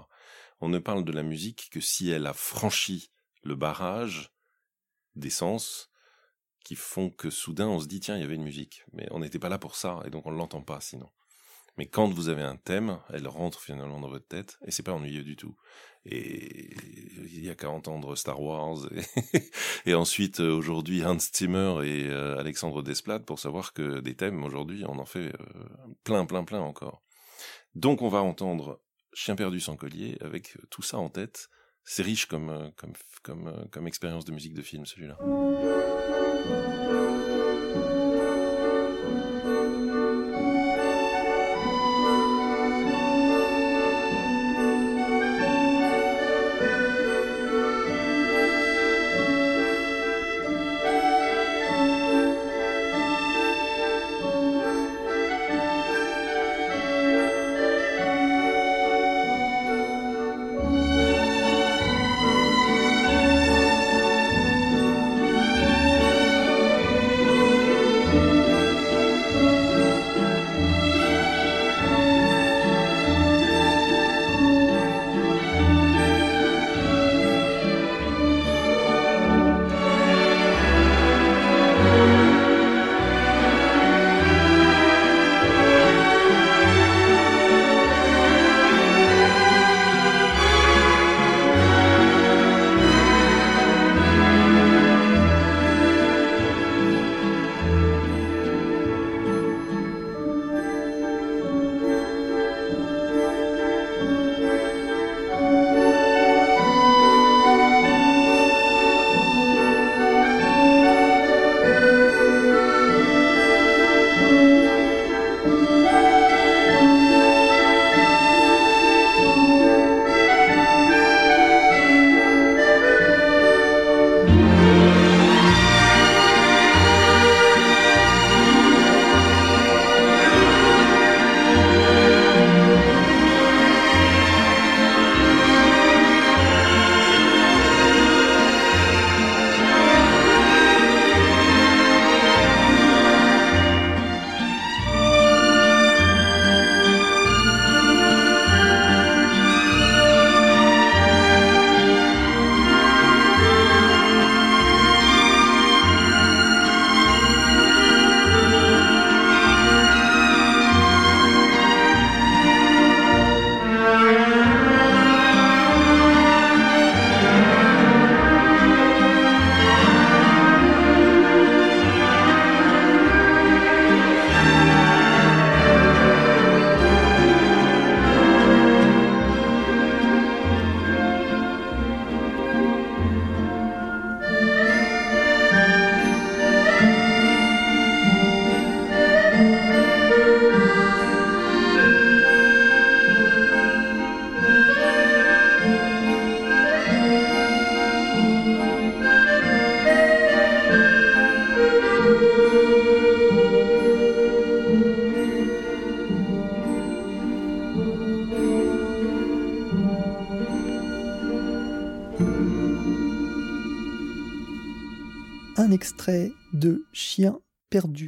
[0.61, 3.11] On ne parle de la musique que si elle a franchi
[3.42, 4.33] le barrage
[5.16, 5.90] des sens
[6.64, 8.85] qui font que soudain on se dit tiens il y avait une musique.
[8.92, 11.09] Mais on n'était pas là pour ça et donc on ne l'entend pas sinon.
[11.77, 14.92] Mais quand vous avez un thème elle rentre finalement dans votre tête et c'est pas
[14.92, 15.57] ennuyeux du tout.
[16.05, 16.75] Et
[17.16, 18.88] il y a qu'à entendre Star Wars
[19.87, 24.85] et, ensuite aujourd'hui Hans Zimmer et euh, Alexandre Desplat pour savoir que des thèmes aujourd'hui
[24.87, 25.68] on en fait euh,
[26.05, 27.03] plein plein plein encore
[27.74, 28.81] donc on va entendre
[29.14, 31.48] Chien perdu sans collier avec tout ça en tête
[31.85, 35.16] c'est riche comme, comme, comme, comme expérience de musique de film celui-là.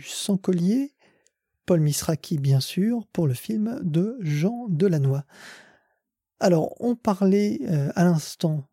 [0.07, 0.95] Sans collier,
[1.67, 5.23] Paul Misraki bien sûr, pour le film de Jean Delannoy.
[6.39, 8.69] Alors, on parlait euh, à l'instant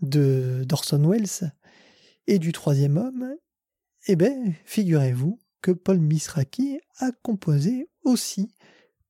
[0.00, 1.52] de d'Orson Welles
[2.26, 3.34] et du troisième homme.
[4.06, 4.34] Eh bien,
[4.64, 8.54] figurez-vous que Paul Misraki a composé aussi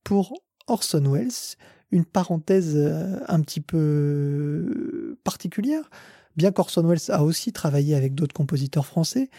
[0.03, 0.33] pour
[0.67, 1.57] Orson Welles
[1.91, 5.89] une parenthèse euh, un petit peu particulière
[6.37, 9.29] bien qu'Orson Welles a aussi travaillé avec d'autres compositeurs français,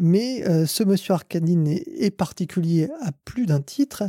[0.00, 4.04] mais euh, ce monsieur Arcadine est, particulier à plus d'un titre,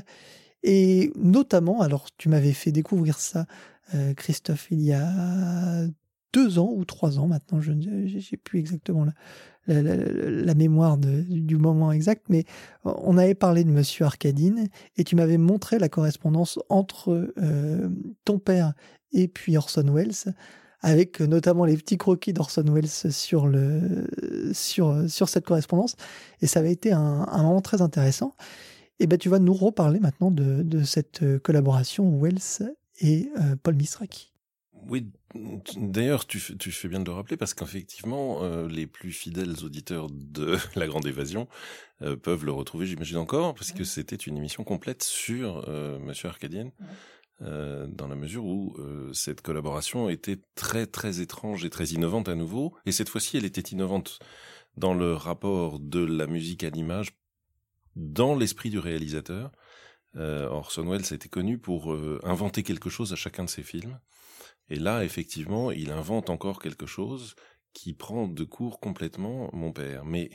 [0.64, 3.46] et notamment, alors tu m'avais fait découvrir ça,
[3.94, 5.86] euh, Christophe, il y a
[6.34, 9.06] deux ans ou trois ans maintenant, je n'ai plus exactement
[9.68, 12.46] la, mémoire du moment exact, mais
[12.84, 14.68] on avait parlé de Monsieur Arcadine
[14.98, 17.89] et tu m'avais montré la correspondance entre euh,
[18.26, 18.74] ton père
[19.12, 20.34] et puis Orson Welles
[20.82, 24.08] avec notamment les petits croquis d'Orson Welles sur, le,
[24.54, 25.96] sur, sur cette correspondance.
[26.42, 28.36] Et ça avait été un, un moment très intéressant.
[29.00, 33.76] Et ben, tu vas nous reparler maintenant de, de cette collaboration Wells et euh, Paul
[33.76, 34.28] Misraki.
[34.90, 35.12] Oui,
[35.78, 39.64] d'ailleurs, tu, fais- tu fais bien de le rappeler parce qu'effectivement, euh, les plus fidèles
[39.64, 41.48] auditeurs de La Grande Évasion
[42.02, 46.30] euh, peuvent le retrouver, j'imagine encore, parce que c'était une émission complète sur euh, Monsieur
[46.30, 46.72] Arcadienne,
[47.44, 52.30] euh, dans la mesure où euh, cette collaboration était très très étrange et très innovante
[52.30, 52.76] à nouveau.
[52.86, 54.20] Et cette fois-ci, elle était innovante
[54.78, 57.18] dans le rapport de la musique à l'image,
[57.96, 59.52] dans l'esprit du réalisateur.
[60.18, 64.00] Euh, Orson Welles a été connu pour inventer quelque chose à chacun de ses films.
[64.70, 67.36] Et là, effectivement, il invente encore quelque chose
[67.74, 70.06] qui prend de court complètement mon père.
[70.06, 70.30] Mais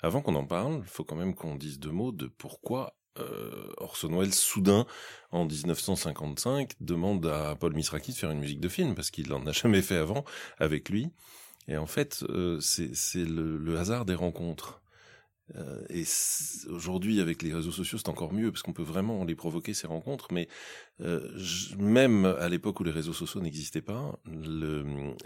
[0.00, 4.08] avant qu'on en parle, faut quand même qu'on dise deux mots de pourquoi euh, Orson
[4.16, 4.86] Welles, soudain,
[5.30, 9.46] en 1955, demande à Paul Misraki de faire une musique de film, parce qu'il n'en
[9.46, 10.24] a jamais fait avant
[10.58, 11.10] avec lui.
[11.68, 14.80] Et en fait, euh, c'est le, hasard des rencontres.
[15.56, 16.04] Euh, et
[16.70, 19.86] aujourd'hui, avec les réseaux sociaux, c'est encore mieux parce qu'on peut vraiment les provoquer ces
[19.86, 20.28] rencontres.
[20.32, 20.48] Mais
[21.78, 24.18] même à l'époque où les réseaux sociaux n'existaient pas,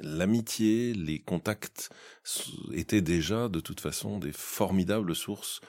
[0.00, 1.90] l'amitié, les contacts
[2.72, 5.60] étaient déjà de toute façon des formidables sources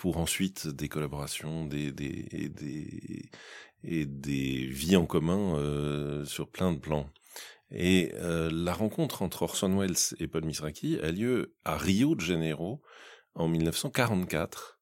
[0.00, 3.28] pour ensuite des collaborations, des, des,
[3.84, 7.10] et des, vies en commun euh, sur plein de plans.
[7.70, 12.22] Et euh, la rencontre entre Orson Welles et Paul Misraki a lieu à Rio de
[12.22, 12.80] Janeiro
[13.34, 14.78] en 1944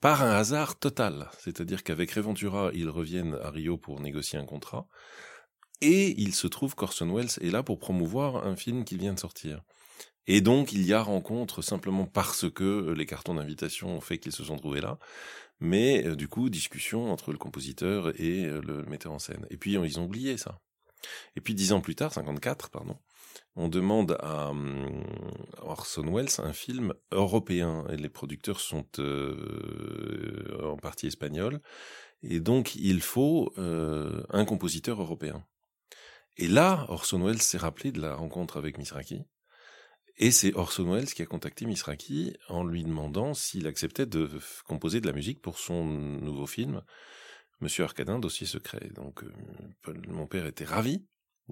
[0.00, 1.28] par un hasard total.
[1.40, 4.86] C'est-à-dire qu'avec Reventura, ils reviennent à Rio pour négocier un contrat.
[5.80, 9.18] Et il se trouve qu'Orson Welles est là pour promouvoir un film qui vient de
[9.18, 9.64] sortir.
[10.28, 14.32] Et donc, il y a rencontre simplement parce que les cartons d'invitation ont fait qu'ils
[14.32, 14.98] se sont trouvés là.
[15.58, 19.46] Mais euh, du coup, discussion entre le compositeur et euh, le metteur en scène.
[19.50, 20.60] Et puis, ils ont oublié ça.
[21.34, 22.96] Et puis, dix ans plus tard, 54, pardon,
[23.56, 25.02] on demande à hum,
[25.62, 27.86] Orson Welles un film européen.
[27.90, 31.60] Et les producteurs sont euh, en partie espagnols.
[32.22, 35.44] Et donc, il faut euh, un compositeur européen.
[36.36, 39.24] Et là, Orson Welles s'est rappelé de la rencontre avec Misraki.
[40.20, 44.28] Et c'est Orson Welles qui a contacté Misraki en lui demandant s'il acceptait de
[44.66, 46.82] composer de la musique pour son nouveau film,
[47.60, 48.90] Monsieur Arcadin, dossier secret.
[48.94, 51.04] Donc, euh, mon père était ravi,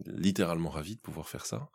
[0.04, 1.70] littéralement ravi de pouvoir faire ça.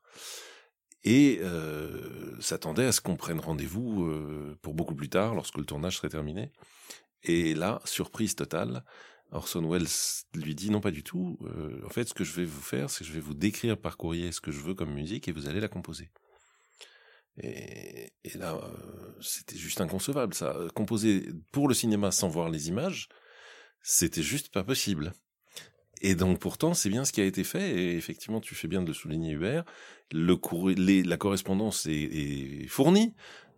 [1.04, 5.66] Et euh, s'attendait à ce qu'on prenne rendez-vous euh, pour beaucoup plus tard, lorsque le
[5.66, 6.52] tournage serait terminé.
[7.24, 8.84] Et là, surprise totale,
[9.32, 9.88] Orson Welles
[10.34, 11.40] lui dit non pas du tout.
[11.86, 13.96] en fait, ce que je vais vous faire, c'est que je vais vous décrire par
[13.96, 16.10] courrier ce que je veux comme musique et vous allez la composer.
[17.44, 20.56] Et, là, euh, c'était juste inconcevable ça.
[20.74, 23.10] Composer pour le cinéma sans voir les images,
[23.82, 25.14] c'était juste pas possible.
[26.02, 27.72] Et donc pourtant, c'est bien ce qui a été fait.
[27.72, 29.66] Et effectivement, tu fais bien de le souligner, Hubert.
[30.12, 30.38] Le
[31.04, 33.14] la correspondance est, est fournie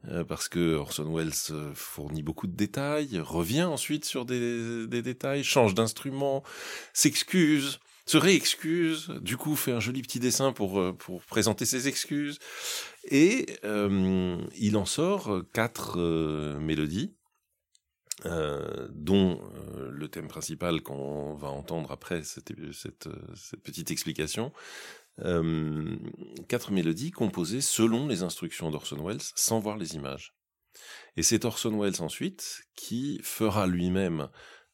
[0.09, 5.01] euh, parce que Orson Welles euh, fournit beaucoup de détails, revient ensuite sur des, des
[5.01, 6.43] détails, change d'instrument,
[6.91, 11.87] s'excuse, se réexcuse, du coup fait un joli petit dessin pour euh, pour présenter ses
[11.87, 12.39] excuses,
[13.05, 17.15] et euh, il en sort quatre euh, mélodies.
[18.91, 19.41] dont
[19.91, 23.09] le thème principal qu'on va entendre après cette, cette,
[23.63, 24.53] petite explication,
[26.47, 30.35] quatre mélodies composées selon les instructions d'Orson Welles, sans voir les images.
[31.17, 34.29] Et c'est Orson Welles ensuite qui fera lui-même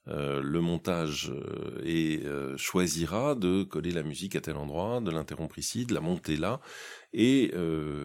[0.10, 5.12] euh, le montage euh, et euh, choisira de coller la musique à tel endroit, de
[5.12, 6.60] l'interrompre ici, de la monter là,
[7.14, 7.52] et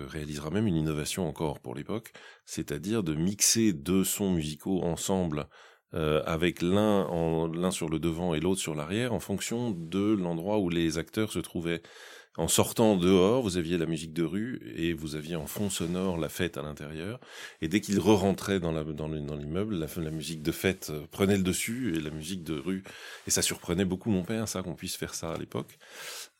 [0.09, 2.13] réalisera même une innovation encore pour l'époque,
[2.47, 5.47] c'est-à-dire de mixer deux sons musicaux ensemble
[5.93, 10.97] avec l'un sur le devant et l'autre sur l'arrière en fonction de l'endroit où les
[10.97, 11.83] acteurs se trouvaient.
[12.37, 16.17] En sortant dehors, vous aviez la musique de rue et vous aviez en fond sonore
[16.19, 17.21] la fête à l'intérieur.
[17.61, 21.45] Et dès qu'ils re-rentraient dans la- l'immeuble, la, la musique de fête euh, prenait le
[21.45, 22.83] dessus et la musique de rue.
[23.29, 25.79] Et ça surprenait beaucoup mon père, ça, qu'on puisse faire ça à l'époque.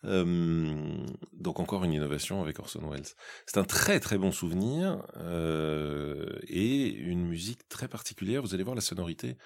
[0.05, 0.97] Euh,
[1.33, 3.07] donc encore une innovation avec Orson Welles.
[3.47, 8.43] C'est un très très bon souvenir euh, et une musique très particulière.
[8.43, 9.37] Vous allez voir la sonorité.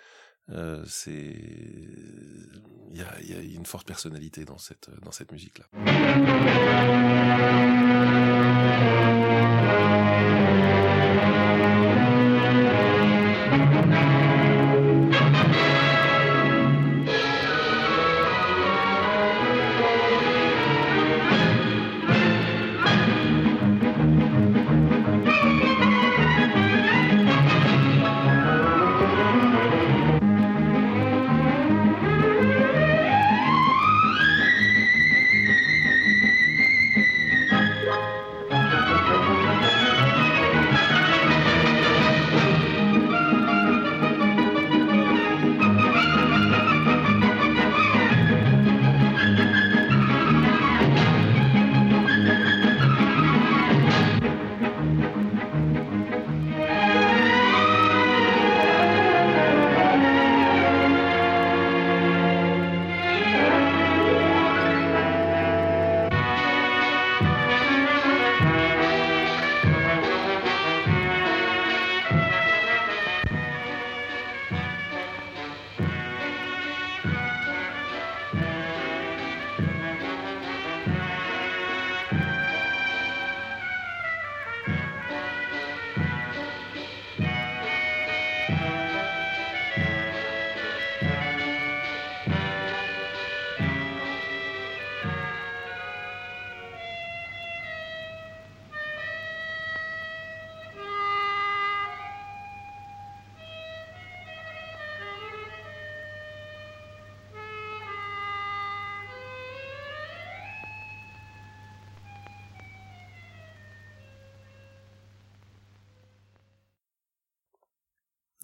[0.50, 1.36] Euh, c'est
[2.90, 5.66] il y a, une forte personnalité dans cette dans cette musique là.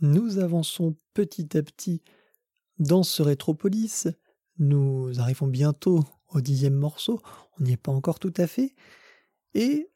[0.05, 2.03] Nous avançons petit à petit
[2.79, 4.09] dans ce rétropolis.
[4.59, 7.21] Nous arrivons bientôt au dixième morceau,
[7.59, 8.75] on n'y est pas encore tout à fait.
[9.55, 9.89] Et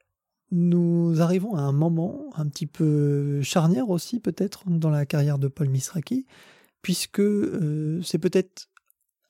[0.51, 5.47] nous arrivons à un moment un petit peu charnière aussi peut-être dans la carrière de
[5.47, 6.25] Paul Misraki,
[6.81, 8.69] puisque euh, c'est peut-être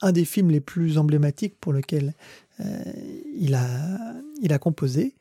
[0.02, 2.14] un des films les plus emblématiques pour lequel
[2.62, 2.84] euh,
[3.34, 5.18] il, a, il a composé.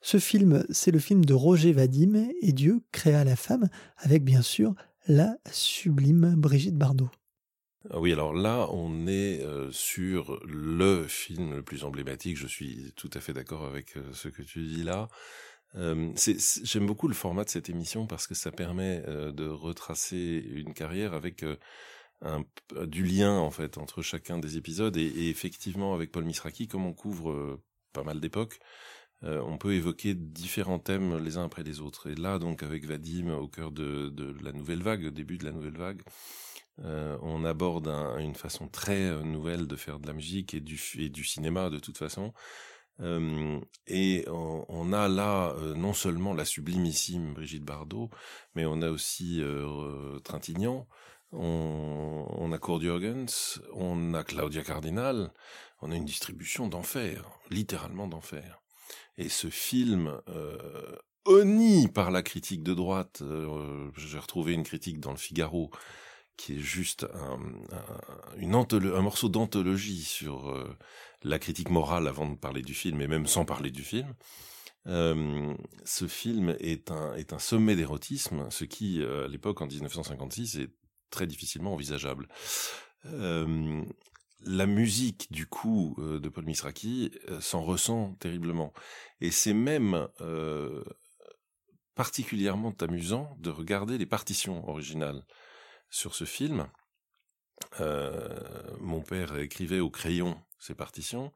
[0.00, 4.42] Ce film, c'est le film de Roger Vadim et Dieu créa la femme, avec bien
[4.42, 4.74] sûr
[5.06, 7.10] la sublime Brigitte Bardot.
[7.90, 12.36] Ah oui, alors là, on est euh, sur le film le plus emblématique.
[12.36, 15.08] Je suis tout à fait d'accord avec euh, ce que tu dis là.
[15.74, 16.12] Euh,
[16.62, 21.14] J'aime beaucoup le format de cette émission parce que ça permet de retracer une carrière
[21.14, 21.44] avec
[22.86, 26.86] du lien en fait entre chacun des épisodes et, et effectivement avec Paul Misraki, comme
[26.86, 27.60] on couvre
[27.92, 28.60] pas mal d'époques,
[29.24, 32.10] on peut évoquer différents thèmes les uns après les autres.
[32.10, 34.12] Et là, donc, avec Vadim au cœur de,
[34.42, 36.02] la nouvelle vague, au début de la nouvelle vague,
[36.82, 40.76] euh, on aborde une façon très euh, nouvelle de faire de la musique et du,
[40.76, 42.32] cinéma de toute façon.
[43.00, 48.10] Euh, et on, a là non seulement la sublimissime Brigitte Bardot,
[48.54, 49.42] mais on a aussi
[50.22, 50.86] Trintignant,
[51.32, 55.32] on, on, a Kurt Jürgens, on a Claudia Cardinal,
[55.82, 58.63] on a une distribution d'enfer, littéralement d'enfer.
[59.16, 63.22] Et ce film, euh, honni par la critique de droite,
[63.96, 65.70] j'ai retrouvé une critique dans le Figaro,
[66.36, 67.38] qui est juste un,
[68.38, 70.76] une un morceau d'anthologie sur euh,
[71.22, 74.14] la critique morale avant de parler du film et même sans parler du film.
[74.86, 75.54] Euh,
[75.84, 80.56] ce film est un, est un sommet d'érotisme, ce qui, euh, à l'époque, en 1956,
[80.56, 80.70] est
[81.10, 82.28] très difficilement envisageable.
[83.06, 83.82] Euh,
[84.46, 88.72] la musique, du coup, de Paul Misraki s'en ressent terriblement.
[89.20, 90.08] Et c'est même
[91.94, 95.24] particulièrement amusant de regarder les partitions originales
[95.90, 96.68] sur ce film.
[97.80, 98.28] Euh,
[98.80, 101.32] mon père écrivait au crayon ses partitions,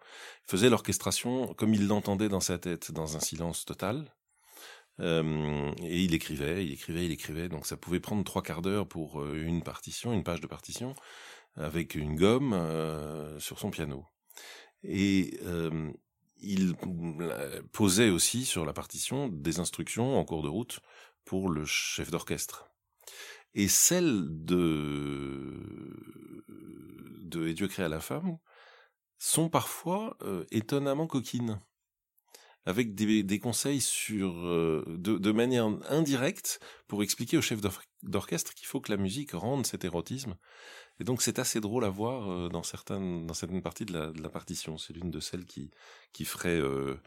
[0.47, 4.15] faisait l'orchestration comme il l'entendait dans sa tête, dans un silence total.
[5.01, 7.49] Euh, et il écrivait, il écrivait, il écrivait.
[7.49, 10.95] Donc ça pouvait prendre trois quarts d'heure pour euh, une partition, une page de partition,
[11.57, 12.57] avec une gomme
[13.39, 14.05] sur son piano.
[14.83, 15.39] Et
[16.41, 16.77] il
[17.73, 20.81] posait aussi sur la partition des instructions en cours de route
[21.25, 22.69] pour le chef d'orchestre
[23.55, 25.89] et celle de
[27.29, 28.39] de Et Dieu créa la femme
[29.19, 31.61] sont parfois euh, étonnamment coquines,
[32.65, 37.61] avec des, conseils sur euh, de, manière indirecte pour expliquer au chef
[38.03, 40.37] d'orchestre qu'il faut que la musique rende cet érotisme.
[41.01, 44.11] Et donc c'est assez drôle à voir euh, dans certaines dans certaines parties de la,
[44.11, 44.79] de la partition.
[44.79, 45.71] C'est l'une de celles qui
[46.13, 47.01] qui ferait le,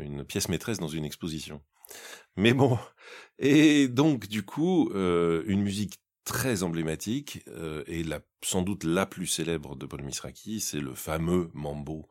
[0.00, 1.62] une pièce maîtresse dans une exposition.
[2.36, 2.78] Mais bon,
[3.38, 9.06] et donc du coup, euh, une musique très emblématique euh, et la, sans doute la
[9.06, 12.08] plus célèbre de Paul Misraki, c'est le fameux Mambo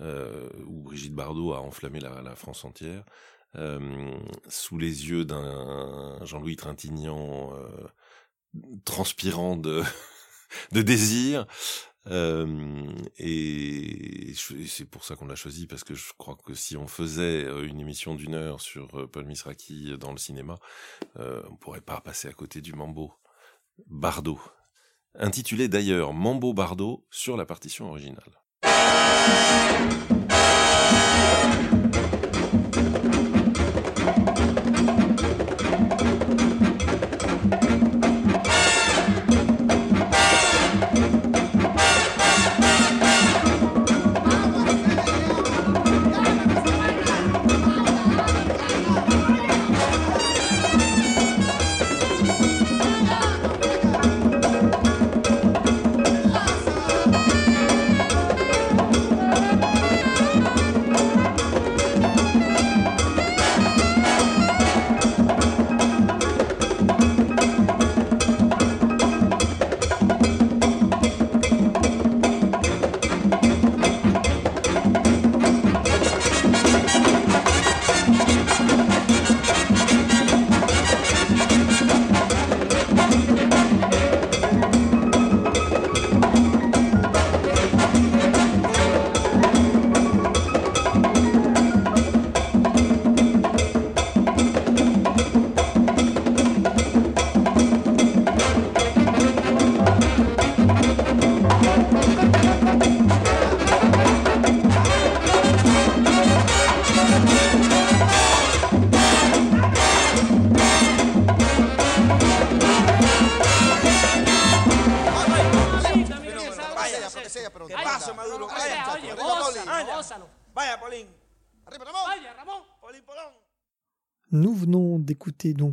[0.00, 3.04] euh, où Brigitte Bardot a enflammé la, la France entière
[4.48, 7.52] sous les yeux d'un Jean-Louis Trintignant
[8.84, 9.82] transpirant de
[10.72, 11.46] de désir.
[12.08, 16.88] Euh, et c'est pour ça qu'on l'a choisi parce que je crois que si on
[16.88, 20.58] faisait euh, une émission d'une heure sur euh, Paul Misraki dans le cinéma,
[21.18, 23.12] euh, on pourrait pas passer à côté du Mambo
[23.86, 24.40] Bardot,
[25.14, 28.42] intitulé d'ailleurs Mambo Bardot sur la partition originale.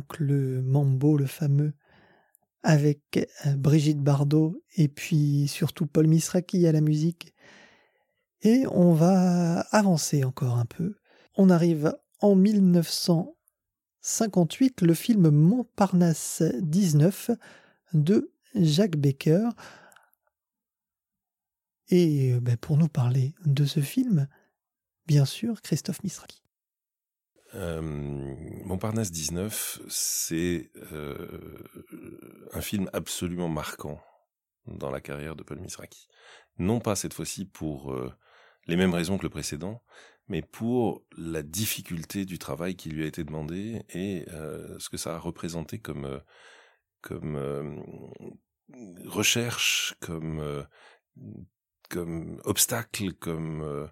[0.00, 1.72] donc le Mambo, le fameux,
[2.62, 7.34] avec euh, Brigitte Bardot et puis surtout Paul Misraki à la musique.
[8.42, 10.96] Et on va avancer encore un peu.
[11.36, 17.30] On arrive en 1958, le film Montparnasse 19
[17.92, 19.50] de Jacques Becker.
[21.88, 24.28] Et euh, ben, pour nous parler de ce film,
[25.06, 26.40] bien sûr, Christophe Misraki.
[27.54, 27.80] Euh,
[28.64, 31.58] Montparnasse 19, c'est euh,
[32.52, 34.00] un film absolument marquant
[34.66, 36.06] dans la carrière de Paul Misraki.
[36.58, 38.12] Non pas cette fois-ci pour euh,
[38.66, 39.82] les mêmes raisons que le précédent,
[40.28, 44.96] mais pour la difficulté du travail qui lui a été demandé et euh, ce que
[44.96, 46.20] ça a représenté comme
[47.00, 47.82] comme
[49.06, 50.66] recherche, comme
[51.88, 53.90] comme obstacle, comme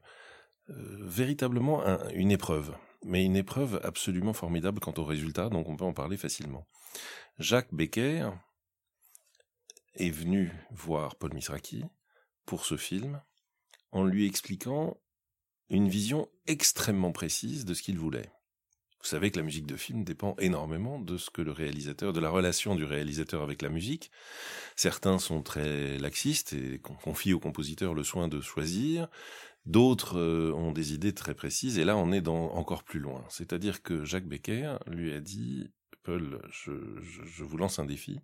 [0.68, 5.84] véritablement un- une épreuve, mais une épreuve absolument formidable quant au résultat, donc on peut
[5.84, 6.66] en parler facilement.
[7.38, 8.30] Jacques Becker
[9.94, 11.84] est venu voir Paul Misraki
[12.46, 13.20] pour ce film
[13.92, 14.96] en lui expliquant
[15.70, 18.30] une vision extrêmement précise de ce qu'il voulait.
[19.00, 22.18] Vous savez que la musique de film dépend énormément de ce que le réalisateur, de
[22.18, 24.10] la relation du réalisateur avec la musique.
[24.74, 29.08] Certains sont très laxistes et con- confient au compositeur le soin de choisir.
[29.66, 31.78] D'autres euh, ont des idées très précises.
[31.78, 33.24] Et là, on est encore plus loin.
[33.28, 35.70] C'est-à-dire que Jacques Becker lui a dit,
[36.02, 38.20] Paul, je vous lance un défi.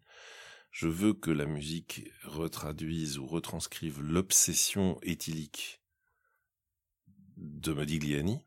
[0.75, 5.81] Je veux que la musique retraduise ou retranscrive l'obsession éthylique
[7.37, 8.41] de Modigliani,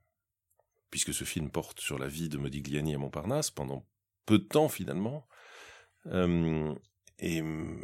[0.90, 3.88] puisque ce film porte sur la vie de Modigliani à Montparnasse pendant
[4.26, 5.26] peu de temps finalement.
[6.08, 6.76] Euh,
[7.20, 7.78] et hum,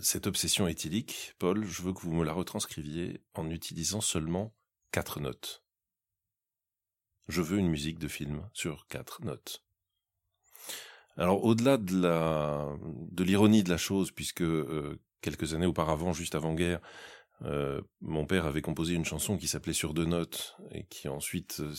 [0.00, 4.52] cette obsession éthylique, Paul, je veux que vous me la retranscriviez en utilisant seulement
[4.90, 5.62] quatre notes.
[7.28, 9.64] Je veux une musique de film sur quatre notes.
[11.16, 12.68] Alors au-delà de la
[13.10, 16.80] de l'ironie de la chose, puisque euh, quelques années auparavant, juste avant guerre,
[17.44, 21.60] euh, mon père avait composé une chanson qui s'appelait Sur deux notes et qui ensuite
[21.60, 21.74] euh,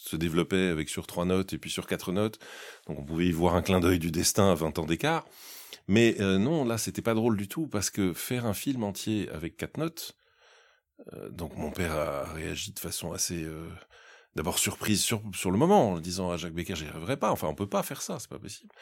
[0.00, 2.38] se développait avec sur trois notes et puis sur quatre notes.
[2.86, 5.26] Donc on pouvait y voir un clin d'œil du destin à 20 ans d'écart.
[5.88, 9.28] Mais euh, non, là c'était pas drôle du tout parce que faire un film entier
[9.30, 10.16] avec quatre notes,
[11.12, 13.68] euh, donc mon père a réagi de façon assez euh,
[14.36, 17.30] d'abord surprise sur, sur le moment en disant à Jacques Becker j'y arriverai pas.
[17.30, 18.72] Enfin on peut pas faire ça, c'est pas possible.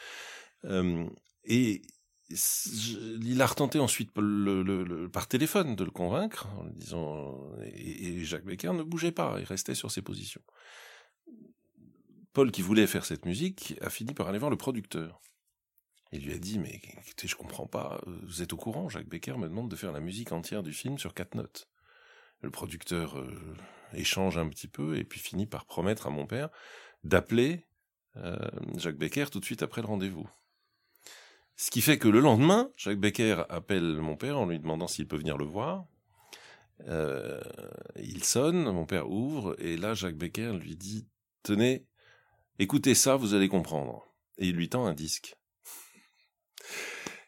[1.44, 1.82] Et
[2.30, 4.10] il a retenté ensuite
[5.12, 9.44] par téléphone de le convaincre en disant et, et Jacques Becker ne bougeait pas, il
[9.44, 10.42] restait sur ses positions.
[12.38, 15.20] Paul qui voulait faire cette musique a fini par aller voir le producteur.
[16.12, 19.36] Il lui a dit mais écoutez je comprends pas, vous êtes au courant, Jacques Becker
[19.38, 21.68] me demande de faire la musique entière du film sur quatre notes.
[22.40, 23.56] Le producteur euh,
[23.92, 26.48] échange un petit peu et puis finit par promettre à mon père
[27.02, 27.66] d'appeler
[28.18, 28.38] euh,
[28.76, 30.30] Jacques Becker tout de suite après le rendez-vous.
[31.56, 35.08] Ce qui fait que le lendemain, Jacques Becker appelle mon père en lui demandant s'il
[35.08, 35.86] peut venir le voir.
[36.86, 37.40] Euh,
[37.96, 41.08] il sonne, mon père ouvre, et là Jacques Becker lui dit
[41.42, 41.87] Tenez,
[42.58, 44.04] écoutez ça, vous allez comprendre.
[44.38, 45.36] Et il lui tend un disque.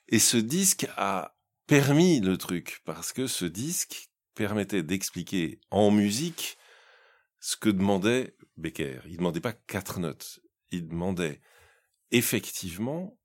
[0.08, 6.58] Et ce disque a permis le truc, parce que ce disque permettait d'expliquer en musique
[7.38, 9.00] ce que demandait Becker.
[9.06, 11.40] Il demandait pas quatre notes, il demandait
[12.10, 13.16] effectivement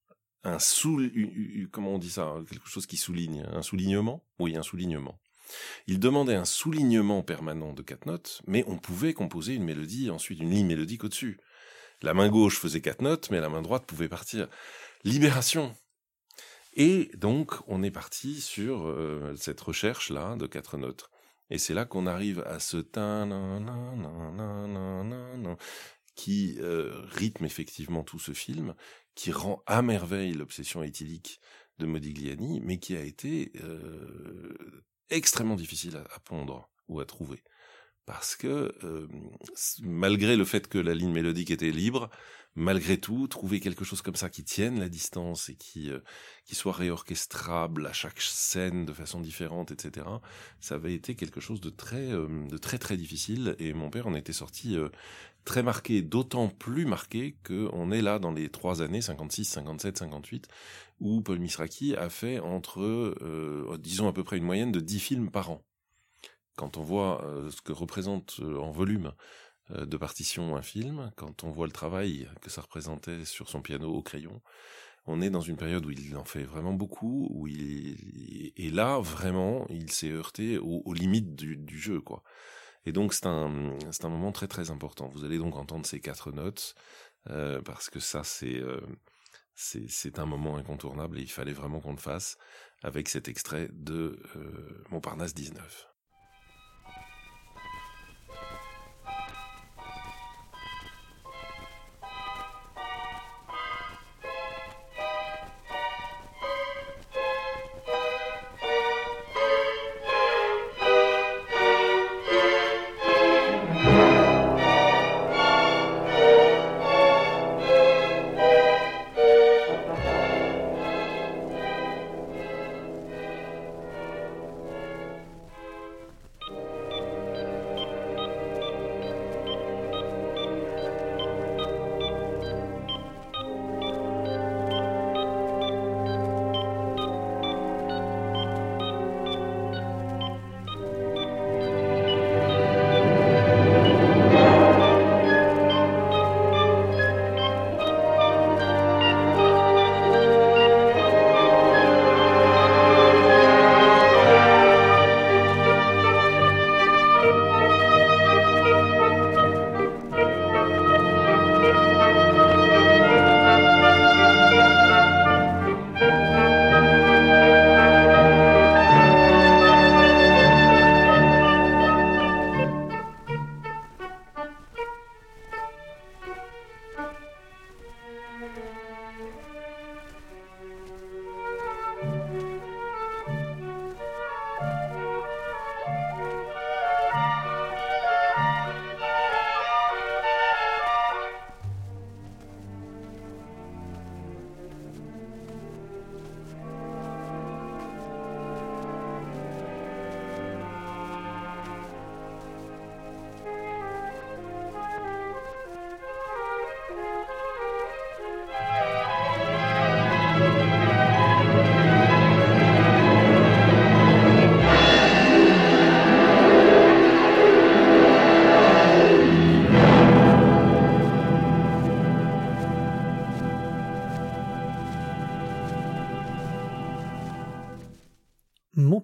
[0.44, 1.02] un sous,
[1.72, 5.20] comment on dit ça, quelque chose qui souligne, un soulignement, oui, un soulignement.
[5.88, 10.40] Il demandait un soulignement permanent de quatre notes, mais on pouvait composer une mélodie, ensuite
[10.40, 11.40] une ligne mélodique au-dessus.
[12.02, 14.48] La main gauche faisait quatre notes, mais la main droite pouvait partir.
[15.04, 15.76] Libération.
[16.74, 21.10] Et donc, on est parti sur euh, cette recherche-là de quatre notes.
[21.50, 23.28] Et c'est là qu'on arrive à ce tin
[26.16, 28.74] qui euh, rythme effectivement tout ce film,
[29.16, 31.40] qui rend à merveille l'obsession éthylique
[31.78, 37.44] de Modigliani, mais qui a été euh, extrêmement difficile à, à, pondre ou à trouver.
[38.06, 39.08] Parce que euh,
[39.82, 42.10] malgré le fait que la ligne mélodique était libre,
[42.56, 46.00] malgré tout, trouver quelque chose comme ça qui tienne la distance et qui, euh,
[46.46, 50.06] qui soit réorchestrable à chaque scène de façon différente, etc.,
[50.60, 53.56] ça avait été quelque chose de très, euh, de très très difficile.
[53.60, 54.90] Et mon père en était sorti euh,
[55.44, 60.48] très marqué, d'autant plus marqué qu'on est là dans les trois années, 56, 57, 58,
[61.02, 65.00] où Paul Misraki a fait entre, euh, disons à peu près une moyenne de 10
[65.00, 65.62] films par an.
[66.56, 69.12] Quand on voit euh, ce que représente euh, en volume
[69.72, 73.92] de partition un film, quand on voit le travail que ça représentait sur son piano
[73.92, 74.40] au crayon,
[75.08, 79.00] on est dans une période où il en fait vraiment beaucoup, où il et là
[79.00, 82.24] vraiment il s'est heurté aux, limites du, jeu quoi.
[82.86, 83.40] Et donc c'est un
[84.04, 85.08] moment très très important.
[85.10, 86.76] Vous allez donc entendre ces quatre notes
[87.30, 88.82] euh, parce que ça c'est euh,
[89.56, 92.38] c'est un moment incontournable et il fallait vraiment qu'on le fasse
[92.84, 95.95] avec cet extrait de euh, Montparnasse 19.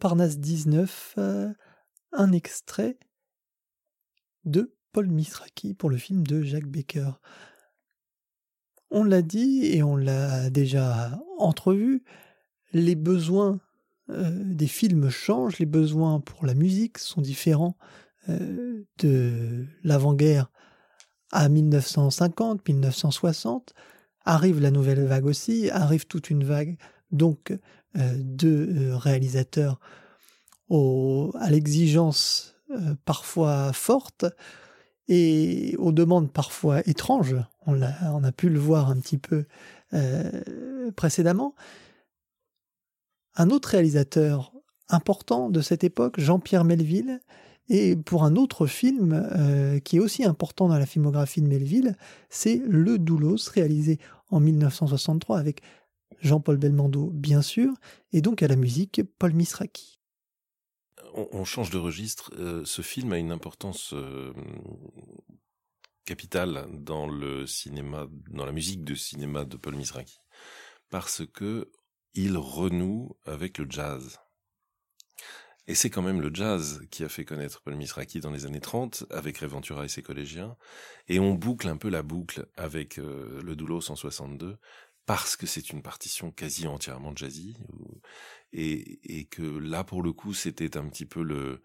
[0.01, 1.53] Montparnasse 19, euh,
[2.11, 2.97] un extrait
[4.45, 7.11] de Paul Misraki pour le film de Jacques Becker.
[8.89, 12.03] On l'a dit et on l'a déjà entrevu,
[12.73, 13.59] les besoins
[14.09, 17.77] euh, des films changent, les besoins pour la musique sont différents
[18.27, 20.49] euh, de l'avant-guerre
[21.31, 23.75] à 1950, 1960.
[24.25, 26.79] Arrive la nouvelle vague aussi, arrive toute une vague
[27.11, 27.53] donc
[27.95, 29.79] de réalisateurs
[30.69, 32.55] à l'exigence
[33.03, 34.25] parfois forte
[35.07, 37.35] et aux demandes parfois étranges.
[37.65, 39.45] On a, on a pu le voir un petit peu
[40.95, 41.55] précédemment.
[43.35, 44.53] Un autre réalisateur
[44.89, 47.21] important de cette époque, Jean-Pierre Melville,
[47.69, 51.95] et pour un autre film euh, qui est aussi important dans la filmographie de Melville,
[52.29, 53.97] c'est Le Doulos, réalisé
[54.29, 55.61] en 1963 avec
[56.21, 57.73] Jean-Paul Belmondo, bien sûr,
[58.13, 59.99] et donc à la musique Paul Misraki.
[61.13, 62.31] On, change de registre.
[62.37, 64.33] Euh, ce film a une importance euh,
[66.05, 70.19] capitale dans le cinéma, dans la musique de cinéma de Paul Misraki,
[70.89, 71.69] parce que
[72.13, 74.19] il renoue avec le jazz.
[75.67, 78.59] Et c'est quand même le jazz qui a fait connaître Paul Misraki dans les années
[78.59, 80.57] 30 avec Reventura et ses collégiens.
[81.07, 84.57] Et on boucle un peu la boucle avec euh, le Doulos en 62
[85.11, 87.57] parce que c'est une partition quasi entièrement jazzy
[88.53, 91.61] et, et que là pour le coup c'était un petit peu le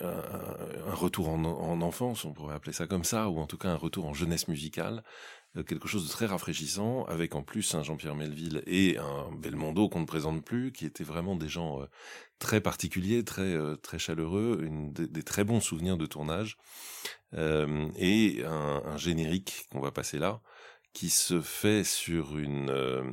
[0.00, 3.68] un, retour en, en, enfance, on pourrait appeler ça comme ça, ou en tout cas
[3.68, 5.04] un retour en jeunesse musicale,
[5.56, 9.90] euh, quelque chose de très rafraîchissant, avec en plus un Jean-Pierre Melville et un Belmondo
[9.90, 11.86] qu'on ne présente plus, qui étaient vraiment des gens euh,
[12.38, 16.56] très particuliers, très euh, très chaleureux, des, très bons souvenirs de tournage,
[17.36, 20.40] et un générique qu'on va passer là,
[20.94, 23.12] qui se fait sur une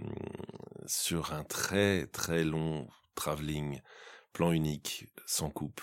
[0.86, 3.82] sur un très très long travelling,
[4.32, 5.82] plan unique, sans coupe,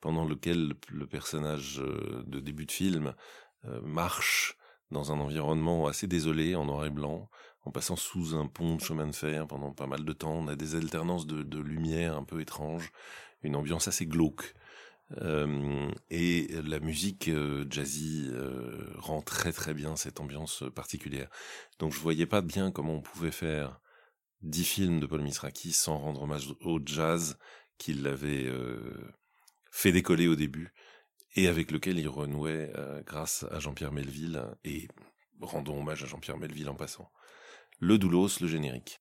[0.00, 3.14] pendant lequel le personnage de début de film
[3.82, 4.56] marche
[4.90, 7.28] dans un environnement assez désolé, en noir et blanc,
[7.64, 10.34] en passant sous un pont de chemin de fer pendant pas mal de temps.
[10.34, 12.92] On a des alternances de, de lumière un peu étranges,
[13.42, 14.54] une ambiance assez glauque.
[15.18, 21.28] Euh, et la musique euh, jazzy euh, rend très très bien cette ambiance particulière.
[21.78, 23.80] Donc je voyais pas bien comment on pouvait faire
[24.42, 27.38] dix films de Paul Misraki sans rendre hommage au jazz
[27.78, 29.14] qu'il avait euh,
[29.70, 30.72] fait décoller au début
[31.36, 32.72] et avec lequel il renouait
[33.04, 34.86] grâce à Jean-Pierre Melville et
[35.40, 37.10] rendons hommage à Jean-Pierre Melville en passant.
[37.80, 39.00] Le Doulos, le générique.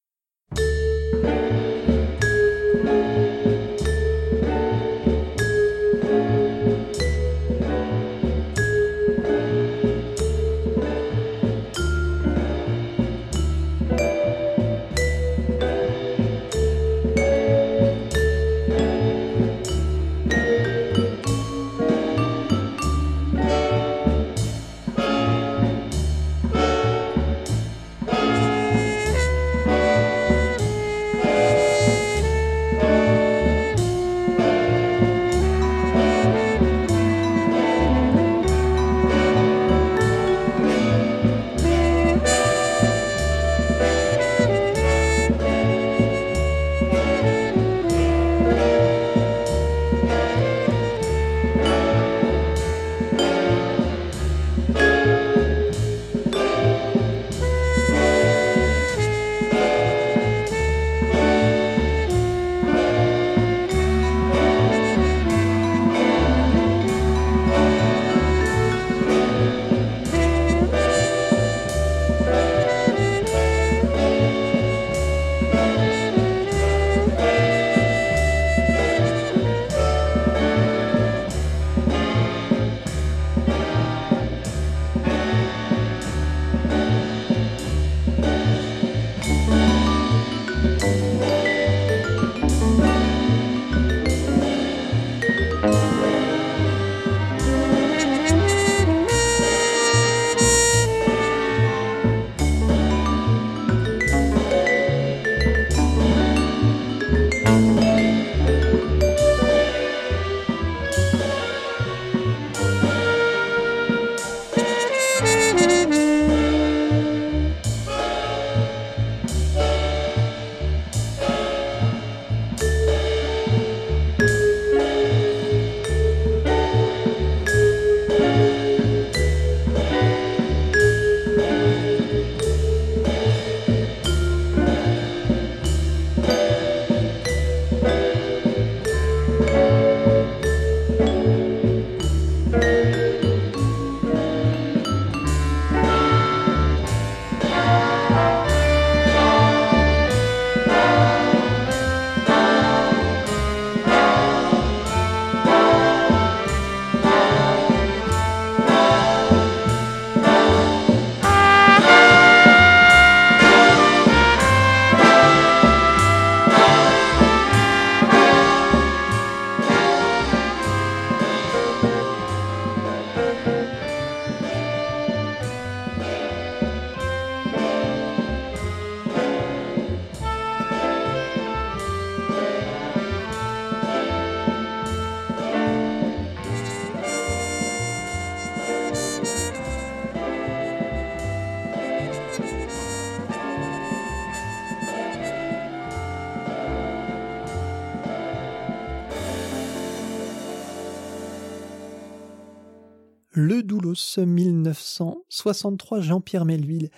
[204.73, 206.89] 1963, Jean-Pierre Melville,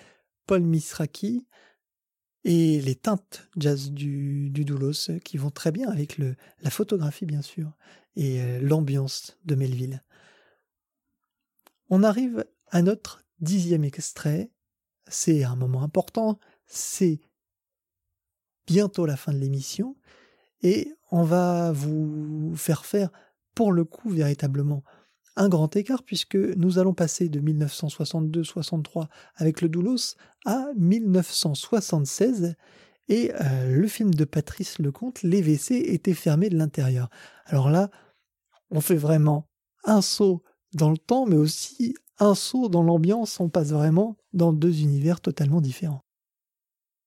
[0.46, 1.46] Paul Misraki
[2.44, 7.72] et les teintes jazz du, Doulos qui vont très bien avec la photographie bien sûr
[8.14, 10.02] et euh, l'ambiance de Melville.
[11.90, 14.50] On arrive à notre dixième extrait.
[15.08, 16.38] C'est un moment important.
[16.66, 17.20] C'est
[18.66, 19.96] bientôt la fin de l'émission
[20.62, 23.10] et on va vous faire faire
[23.54, 24.82] pour le coup véritablement
[25.36, 29.06] un grand écart puisque nous allons passer de 1962-63
[29.36, 32.56] avec le Doulos à 1976
[33.08, 37.08] et euh, le film de Patrice Lecomte, Les WC étaient fermés de l'intérieur.
[37.44, 37.90] Alors là,
[38.70, 39.48] on fait vraiment
[39.84, 40.42] un saut
[40.74, 43.38] dans le temps, mais aussi un saut dans l'ambiance.
[43.38, 46.05] On passe vraiment dans deux univers totalement différents.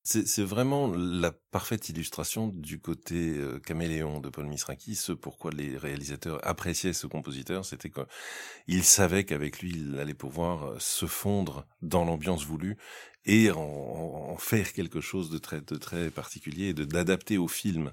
[0.02, 4.94] C'est vraiment la parfaite illustration du côté euh, caméléon de Paul Misraki.
[4.94, 10.64] Ce pourquoi les réalisateurs appréciaient ce compositeur, c'était qu'ils savaient qu'avec lui, il allait pouvoir
[10.64, 12.78] euh, se fondre dans l'ambiance voulue
[13.26, 17.92] et en, faire quelque chose de très, de très particulier et d'adapter au film.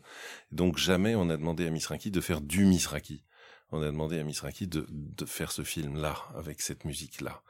[0.53, 3.25] Donc jamais on a demandé à Misraki de faire du Misraki.
[3.71, 7.43] on a demandé à Misraki de, de faire ce film-là, avec cette musique-là.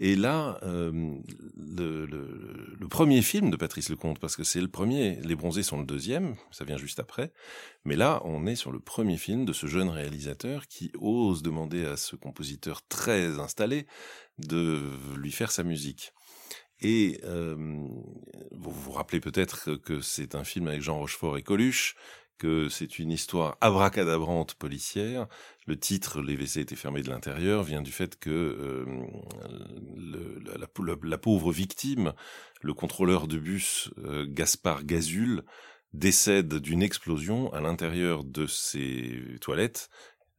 [0.00, 1.16] Et là, euh,
[1.56, 5.84] le, premier film de Patrice Lecomte, parce que c'est le premier, Les Bronzés sont le
[5.84, 7.32] deuxième, ça vient juste après,
[7.84, 11.84] mais là, on est sur le premier film de ce jeune réalisateur qui ose demander
[11.84, 13.86] à ce compositeur très installé
[14.38, 14.80] de
[15.16, 16.12] lui faire sa musique.
[16.80, 21.96] Et euh, vous vous rappelez peut-être que c'est un film avec Jean Rochefort et Coluche,
[22.38, 25.26] que c'est une histoire abracadabrante policière.
[25.66, 28.86] Le titre Les WC étaient fermés de l'intérieur vient du fait que euh,
[31.02, 32.12] la, pauvre victime,
[32.62, 35.42] le contrôleur de bus euh, Gaspard Gazul,
[35.92, 39.90] décède d'une explosion à l'intérieur de ses toilettes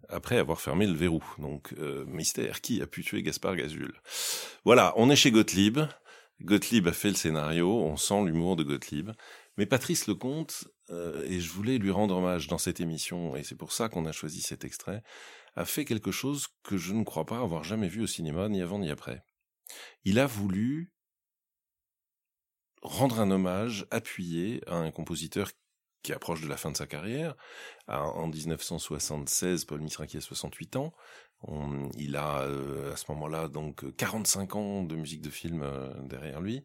[0.08, 1.24] après avoir fermé le verrou.
[1.38, 3.93] Donc euh, mystère, qui a pu tuer Gaspard Gazul?
[4.66, 5.80] Voilà, on est chez Gottlieb.
[6.41, 9.12] Gottlieb a fait le scénario, on sent l'humour de Gottlieb.
[9.58, 13.56] Mais Patrice Lecomte, euh, et je voulais lui rendre hommage dans cette émission, et c'est
[13.56, 15.04] pour ça qu'on a choisi cet extrait,
[15.56, 18.62] a fait quelque chose que je ne crois pas avoir jamais vu au cinéma, ni
[18.62, 19.24] avant ni après.
[20.04, 20.92] Il a voulu
[22.82, 25.52] rendre un hommage appuyé à un compositeur
[26.02, 27.36] qui approche de la fin de sa carrière.
[27.88, 30.93] En 1976, Paul Misraki a 68 ans.
[31.97, 36.41] Il a euh, à ce moment-là donc 45 ans de musique de film euh, derrière
[36.41, 36.64] lui.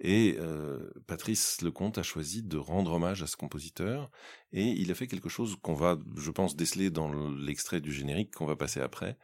[0.00, 4.10] Et euh, Patrice Lecomte a choisi de rendre hommage à ce compositeur.
[4.52, 8.34] Et il a fait quelque chose qu'on va, je pense, déceler dans l'extrait du générique
[8.34, 9.16] qu'on va passer après,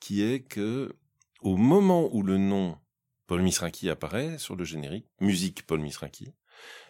[0.00, 0.94] qui est que
[1.40, 2.78] au moment où le nom
[3.26, 6.34] Paul Misraki apparaît sur le générique, musique Paul Misraki,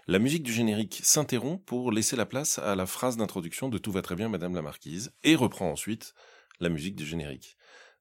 [0.09, 3.93] la musique du générique s'interrompt pour laisser la place à la phrase d'introduction de Tout
[3.93, 6.14] va très bien, Madame la Marquise, et reprend ensuite
[6.61, 7.57] la musique du générique.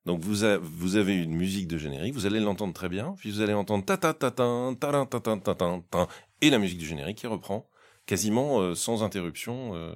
[0.05, 3.41] Donc vous, vous avez une musique de générique, vous allez l'entendre très bien, puis vous
[3.41, 6.07] allez entendre ta ta ta ta ta ta ta ta ta
[6.41, 7.69] et la musique du générique qui reprend
[8.11, 9.93] quasiment euh, sans interruption euh,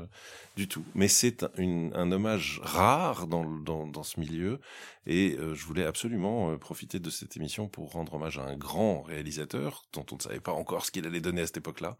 [0.56, 0.86] du tout.
[0.94, 4.62] Mais c'est un, hommage rare dans, dans, dans ce milieu
[5.06, 9.02] et euh, je voulais absolument profiter de cette émission pour rendre hommage à un grand
[9.02, 11.98] réalisateur dont on ne savait pas encore ce qu'il allait donner à cette époque-là,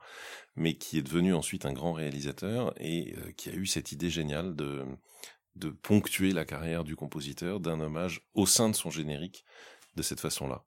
[0.56, 4.56] mais qui est devenu ensuite un grand réalisateur et qui a eu cette idée géniale
[4.56, 4.86] de
[5.58, 9.46] de ponctuer la carrière du compositeur d'un hommage au sein de son générique
[9.96, 10.66] de cette façon-là.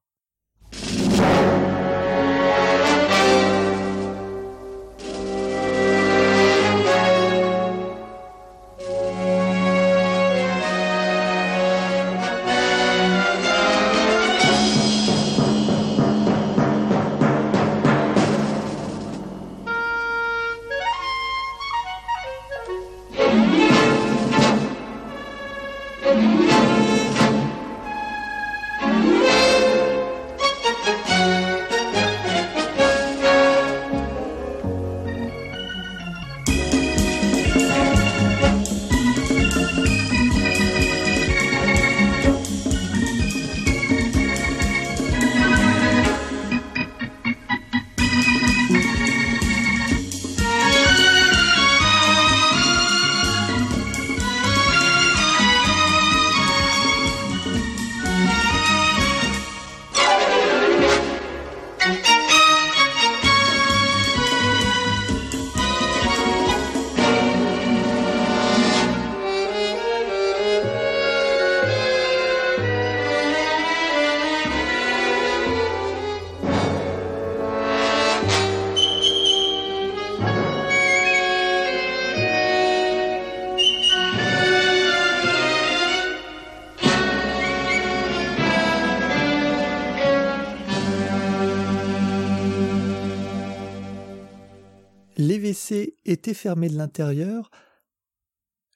[96.34, 97.50] Fermés de l'intérieur.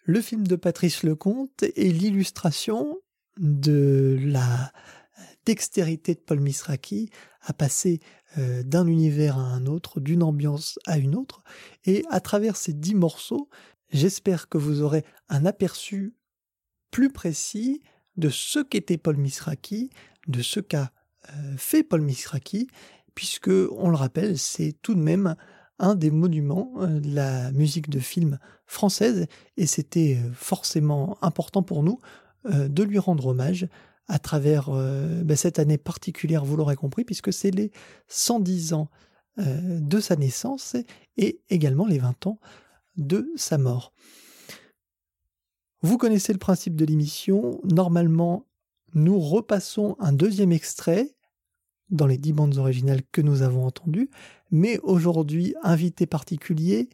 [0.05, 2.99] Le film de Patrice Lecomte est l'illustration
[3.39, 4.73] de la
[5.45, 7.11] dextérité de Paul Misraki
[7.41, 8.01] à passer
[8.39, 11.43] euh, d'un univers à un autre, d'une ambiance à une autre.
[11.85, 13.49] Et à travers ces dix morceaux,
[13.91, 16.15] j'espère que vous aurez un aperçu
[16.91, 17.83] plus précis
[18.17, 19.91] de ce qu'était Paul Misraki,
[20.29, 20.93] de ce qu'a
[21.31, 22.69] euh, fait Paul Misraki,
[23.15, 25.37] puisque, on le rappelle, c'est tout de même
[25.79, 29.27] un des monuments euh, de la musique de film française,
[29.57, 31.99] et c'était euh, forcément important pour nous
[32.47, 33.69] euh, de lui rendre hommage
[34.09, 37.71] à travers ben, cette année particulière, vous l'aurez compris, puisque c'est les
[38.09, 38.91] 110 ans
[39.39, 40.77] de sa naissance
[41.17, 42.41] et également les 20 ans
[42.97, 43.95] de sa mort.
[45.83, 47.61] Vous connaissez le principe de l'émission.
[47.63, 48.45] Normalement,
[48.93, 51.15] nous repassons un deuxième extrait
[51.93, 54.11] dans les dix bandes originales que nous avons entendues,
[54.51, 56.89] mais aujourd'hui, invité particulier,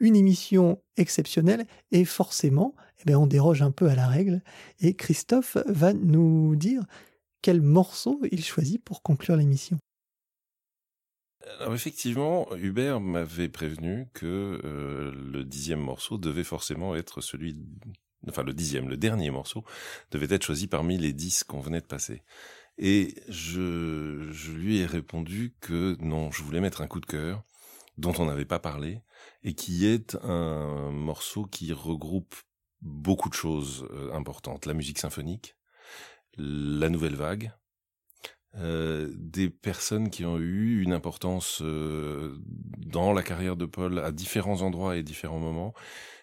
[0.00, 4.42] une émission exceptionnelle, et forcément, eh bien, on déroge un peu à la règle
[4.80, 6.84] et Christophe va nous dire
[7.42, 9.78] quel morceau il choisit pour conclure l'émission.
[11.58, 17.56] Alors effectivement, Hubert m'avait prévenu que euh, le dixième morceau devait forcément être celui,
[18.28, 19.64] enfin le dixième, le dernier morceau
[20.12, 22.22] devait être choisi parmi les dix qu'on venait de passer.
[22.78, 27.44] Et je, je lui ai répondu que non, je voulais mettre un coup de cœur
[27.98, 29.02] dont on n'avait pas parlé
[29.42, 32.34] et qui est un morceau qui regroupe
[32.80, 34.66] beaucoup de choses euh, importantes.
[34.66, 35.56] La musique symphonique,
[36.36, 37.52] la nouvelle vague,
[38.56, 42.36] euh, des personnes qui ont eu une importance euh,
[42.76, 45.72] dans la carrière de Paul à différents endroits et différents moments.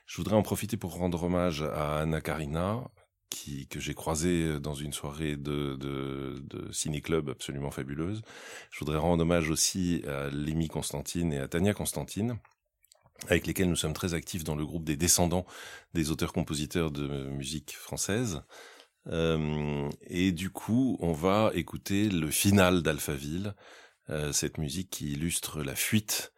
[0.05, 2.83] Je voudrais en profiter pour rendre hommage à Anna Karina,
[3.29, 8.21] qui, que j'ai croisée dans une soirée de, de, de ciné-club absolument fabuleuse.
[8.71, 12.37] Je voudrais rendre hommage aussi à Lémi Constantine et à Tania Constantine,
[13.27, 15.45] avec lesquels nous sommes très actifs dans le groupe des descendants
[15.93, 18.41] des auteurs-compositeurs de musique française.
[19.07, 23.55] Euh, et du coup, on va écouter le final d'Alphaville,
[24.09, 26.33] euh, cette musique qui illustre la fuite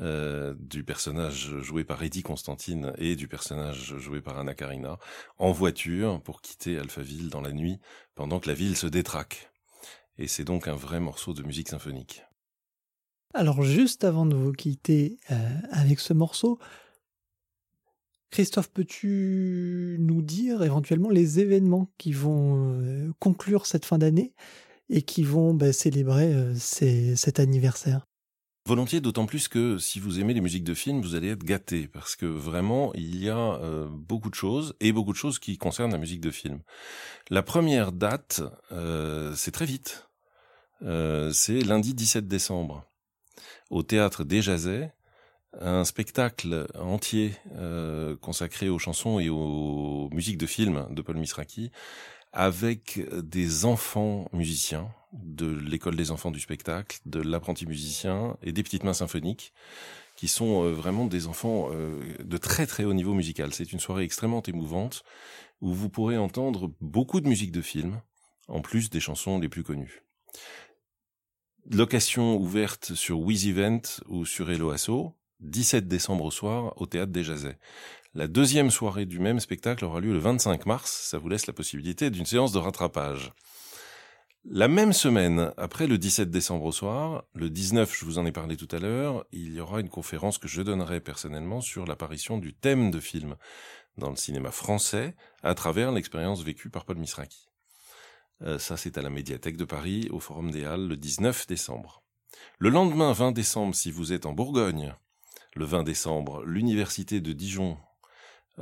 [0.00, 4.98] euh, du personnage joué par Eddie Constantine et du personnage joué par Anna Karina
[5.38, 7.78] en voiture pour quitter Alphaville dans la nuit
[8.14, 9.50] pendant que la ville se détraque.
[10.18, 12.22] Et c'est donc un vrai morceau de musique symphonique.
[13.32, 15.18] Alors juste avant de vous quitter
[15.70, 16.58] avec ce morceau,
[18.30, 24.34] Christophe, peux-tu nous dire éventuellement les événements qui vont euh, conclure cette fin d'année
[24.88, 28.06] et qui vont bah, célébrer euh, cet anniversaire?
[28.66, 31.88] Volontiers, d'autant plus que si vous aimez les musiques de film, vous allez être gâté
[31.88, 35.58] parce que vraiment il y a euh, beaucoup de choses et beaucoup de choses qui
[35.58, 36.60] concernent la musique de film.
[37.30, 38.42] La première date,
[39.34, 40.08] c'est très vite,
[40.80, 42.84] c'est lundi 17 décembre.
[43.70, 44.92] Au théâtre des Jazets
[45.58, 51.72] un spectacle entier euh, consacré aux chansons et aux musiques de films de Paul Misraki
[52.32, 58.62] avec des enfants musiciens de l'école des enfants du spectacle, de l'apprenti musicien et des
[58.62, 59.52] petites mains symphoniques
[60.16, 63.52] qui sont euh, vraiment des enfants euh, de très très haut niveau musical.
[63.54, 65.02] C'est une soirée extrêmement émouvante
[65.60, 68.00] où vous pourrez entendre beaucoup de musique de films
[68.48, 70.02] en plus des chansons les plus connues.
[71.70, 77.24] Location ouverte sur Wiz Event ou sur Eloasso, 17 décembre au soir au théâtre des
[77.24, 77.58] Jazets.
[78.14, 81.52] La deuxième soirée du même spectacle aura lieu le 25 mars, ça vous laisse la
[81.52, 83.32] possibilité d'une séance de rattrapage.
[84.46, 88.32] La même semaine, après le 17 décembre au soir, le 19, je vous en ai
[88.32, 92.38] parlé tout à l'heure, il y aura une conférence que je donnerai personnellement sur l'apparition
[92.38, 93.36] du thème de film
[93.98, 97.50] dans le cinéma français à travers l'expérience vécue par Paul Misraki.
[98.40, 102.02] Euh, ça, c'est à la médiathèque de Paris, au Forum des Halles, le 19 décembre.
[102.58, 104.94] Le lendemain 20 décembre, si vous êtes en Bourgogne,
[105.54, 107.76] le 20 décembre, l'Université de Dijon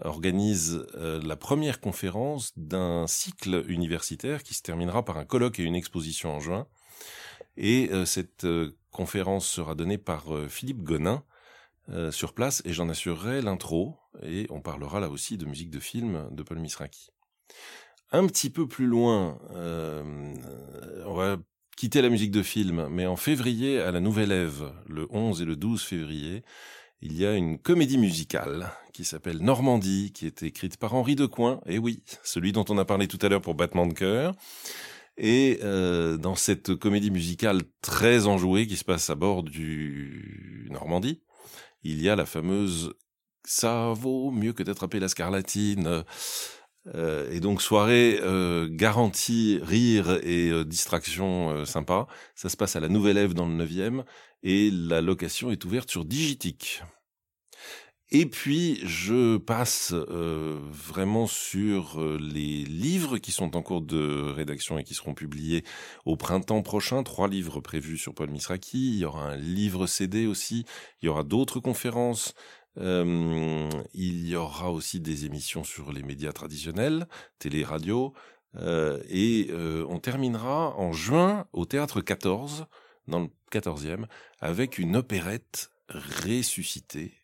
[0.03, 5.65] organise euh, la première conférence d'un cycle universitaire qui se terminera par un colloque et
[5.65, 6.67] une exposition en juin.
[7.57, 11.25] Et euh, cette euh, conférence sera donnée par Philippe Gonin
[12.11, 16.29] sur place et j'en assurerai l'intro et on parlera là aussi de musique de film
[16.33, 17.09] de Paul Misraki.
[18.13, 21.39] Un petit peu plus loin, on va
[21.79, 25.45] quitter la musique de film, mais en février à la Nouvelle Ève, le 11 et
[25.47, 26.43] le 12 février,
[27.01, 31.61] il y a une comédie musicale qui s'appelle Normandie, qui est écrite par Henri Decoing,
[31.67, 34.35] et oui, celui dont on a parlé tout à l'heure pour Battement de cœur.
[35.17, 41.21] Et euh, dans cette comédie musicale très enjouée qui se passe à bord du Normandie,
[41.83, 42.93] il y a la fameuse
[43.49, 46.05] ça vaut mieux que d'attraper la scarlatine.
[46.95, 52.07] Euh, et donc soirée euh, garantie rire et euh, distraction sympa.
[52.35, 54.05] Ça se passe à la Nouvelle Ève dans le 9e
[54.43, 56.83] et la location est ouverte sur Digitique.
[58.11, 64.85] Et puis je passe vraiment sur les livres qui sont en cours de rédaction et
[64.85, 65.63] qui seront publiés
[66.07, 67.03] au printemps prochain.
[67.03, 68.95] Trois livres prévus sur Paul Misraki.
[68.95, 70.65] Il y aura un livre CD aussi.
[71.03, 72.33] Il y aura d'autres conférences.
[72.77, 77.09] Euh, il y aura aussi des émissions sur les médias traditionnels,
[77.39, 78.13] télé, radio,
[78.57, 82.67] euh, et euh, on terminera en juin au théâtre 14,
[83.09, 84.05] dans le 14e,
[84.41, 87.15] avec une opérette ressuscitée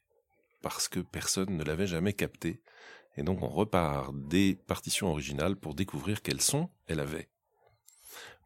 [0.65, 2.63] parce que personne ne l'avait jamais captée.
[3.19, 7.29] Et donc on repart des partitions originales pour découvrir quels sons elle avait.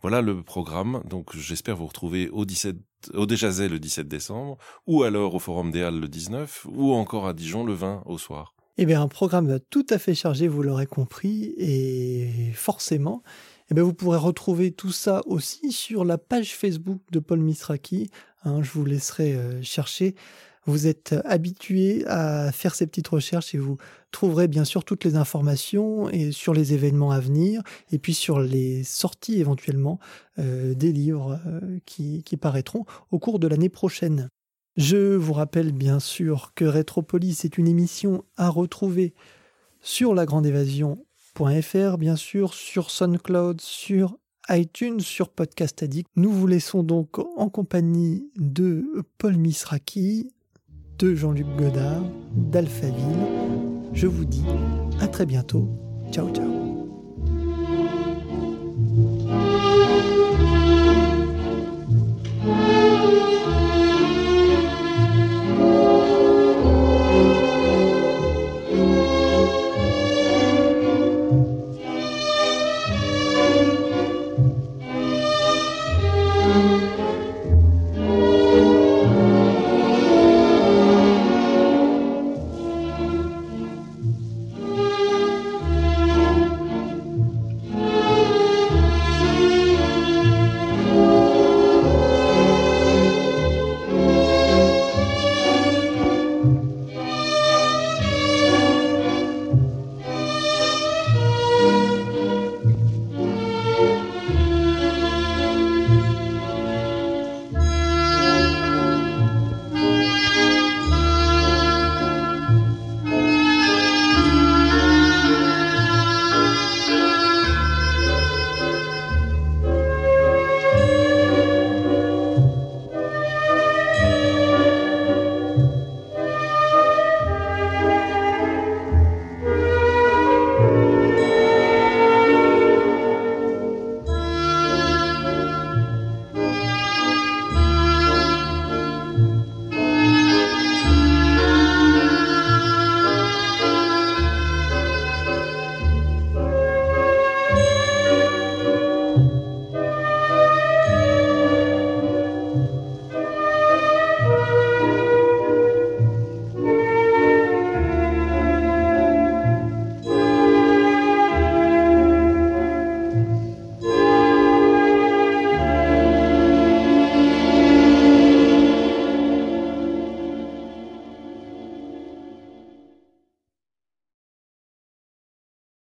[0.03, 1.01] Voilà le programme.
[1.05, 2.77] Donc j'espère vous retrouver au 17
[3.15, 7.27] au Déjazet le 17 décembre, ou alors au Forum des Halles le 19, ou encore
[7.27, 8.55] à Dijon le 20 au soir.
[8.77, 13.23] Eh bien, un programme tout à fait chargé, vous l'aurez compris, et forcément,
[13.71, 18.11] eh bien, vous pourrez retrouver tout ça aussi sur la page Facebook de Paul Misraki.
[18.45, 20.15] Hein, je vous laisserai euh, chercher
[20.69, 23.79] Vous êtes habitué à faire ces petites recherches et vous
[24.11, 28.39] trouverez bien sûr toutes les informations et sur les événements à venir et puis sur
[28.39, 29.99] les sorties éventuellement
[30.39, 34.29] euh, des livres euh, qui, qui paraîtront au cours de l'année prochaine.
[34.77, 39.15] Je vous rappelle bien sûr que Rétropolis est une émission à retrouver
[39.81, 44.19] sur lagrandeévasion.fr, bien sûr, sur SoundCloud, sur
[44.51, 46.11] iTunes, sur Podcast Addict.
[46.17, 48.85] Nous vous laissons donc en compagnie de
[49.17, 50.29] Paul Misraki,
[50.99, 52.03] de Jean-Luc Godard
[52.35, 52.95] d'Alphaville.
[53.93, 54.45] Je vous dis
[55.01, 55.69] à très bientôt.
[56.11, 56.59] Ciao ciao.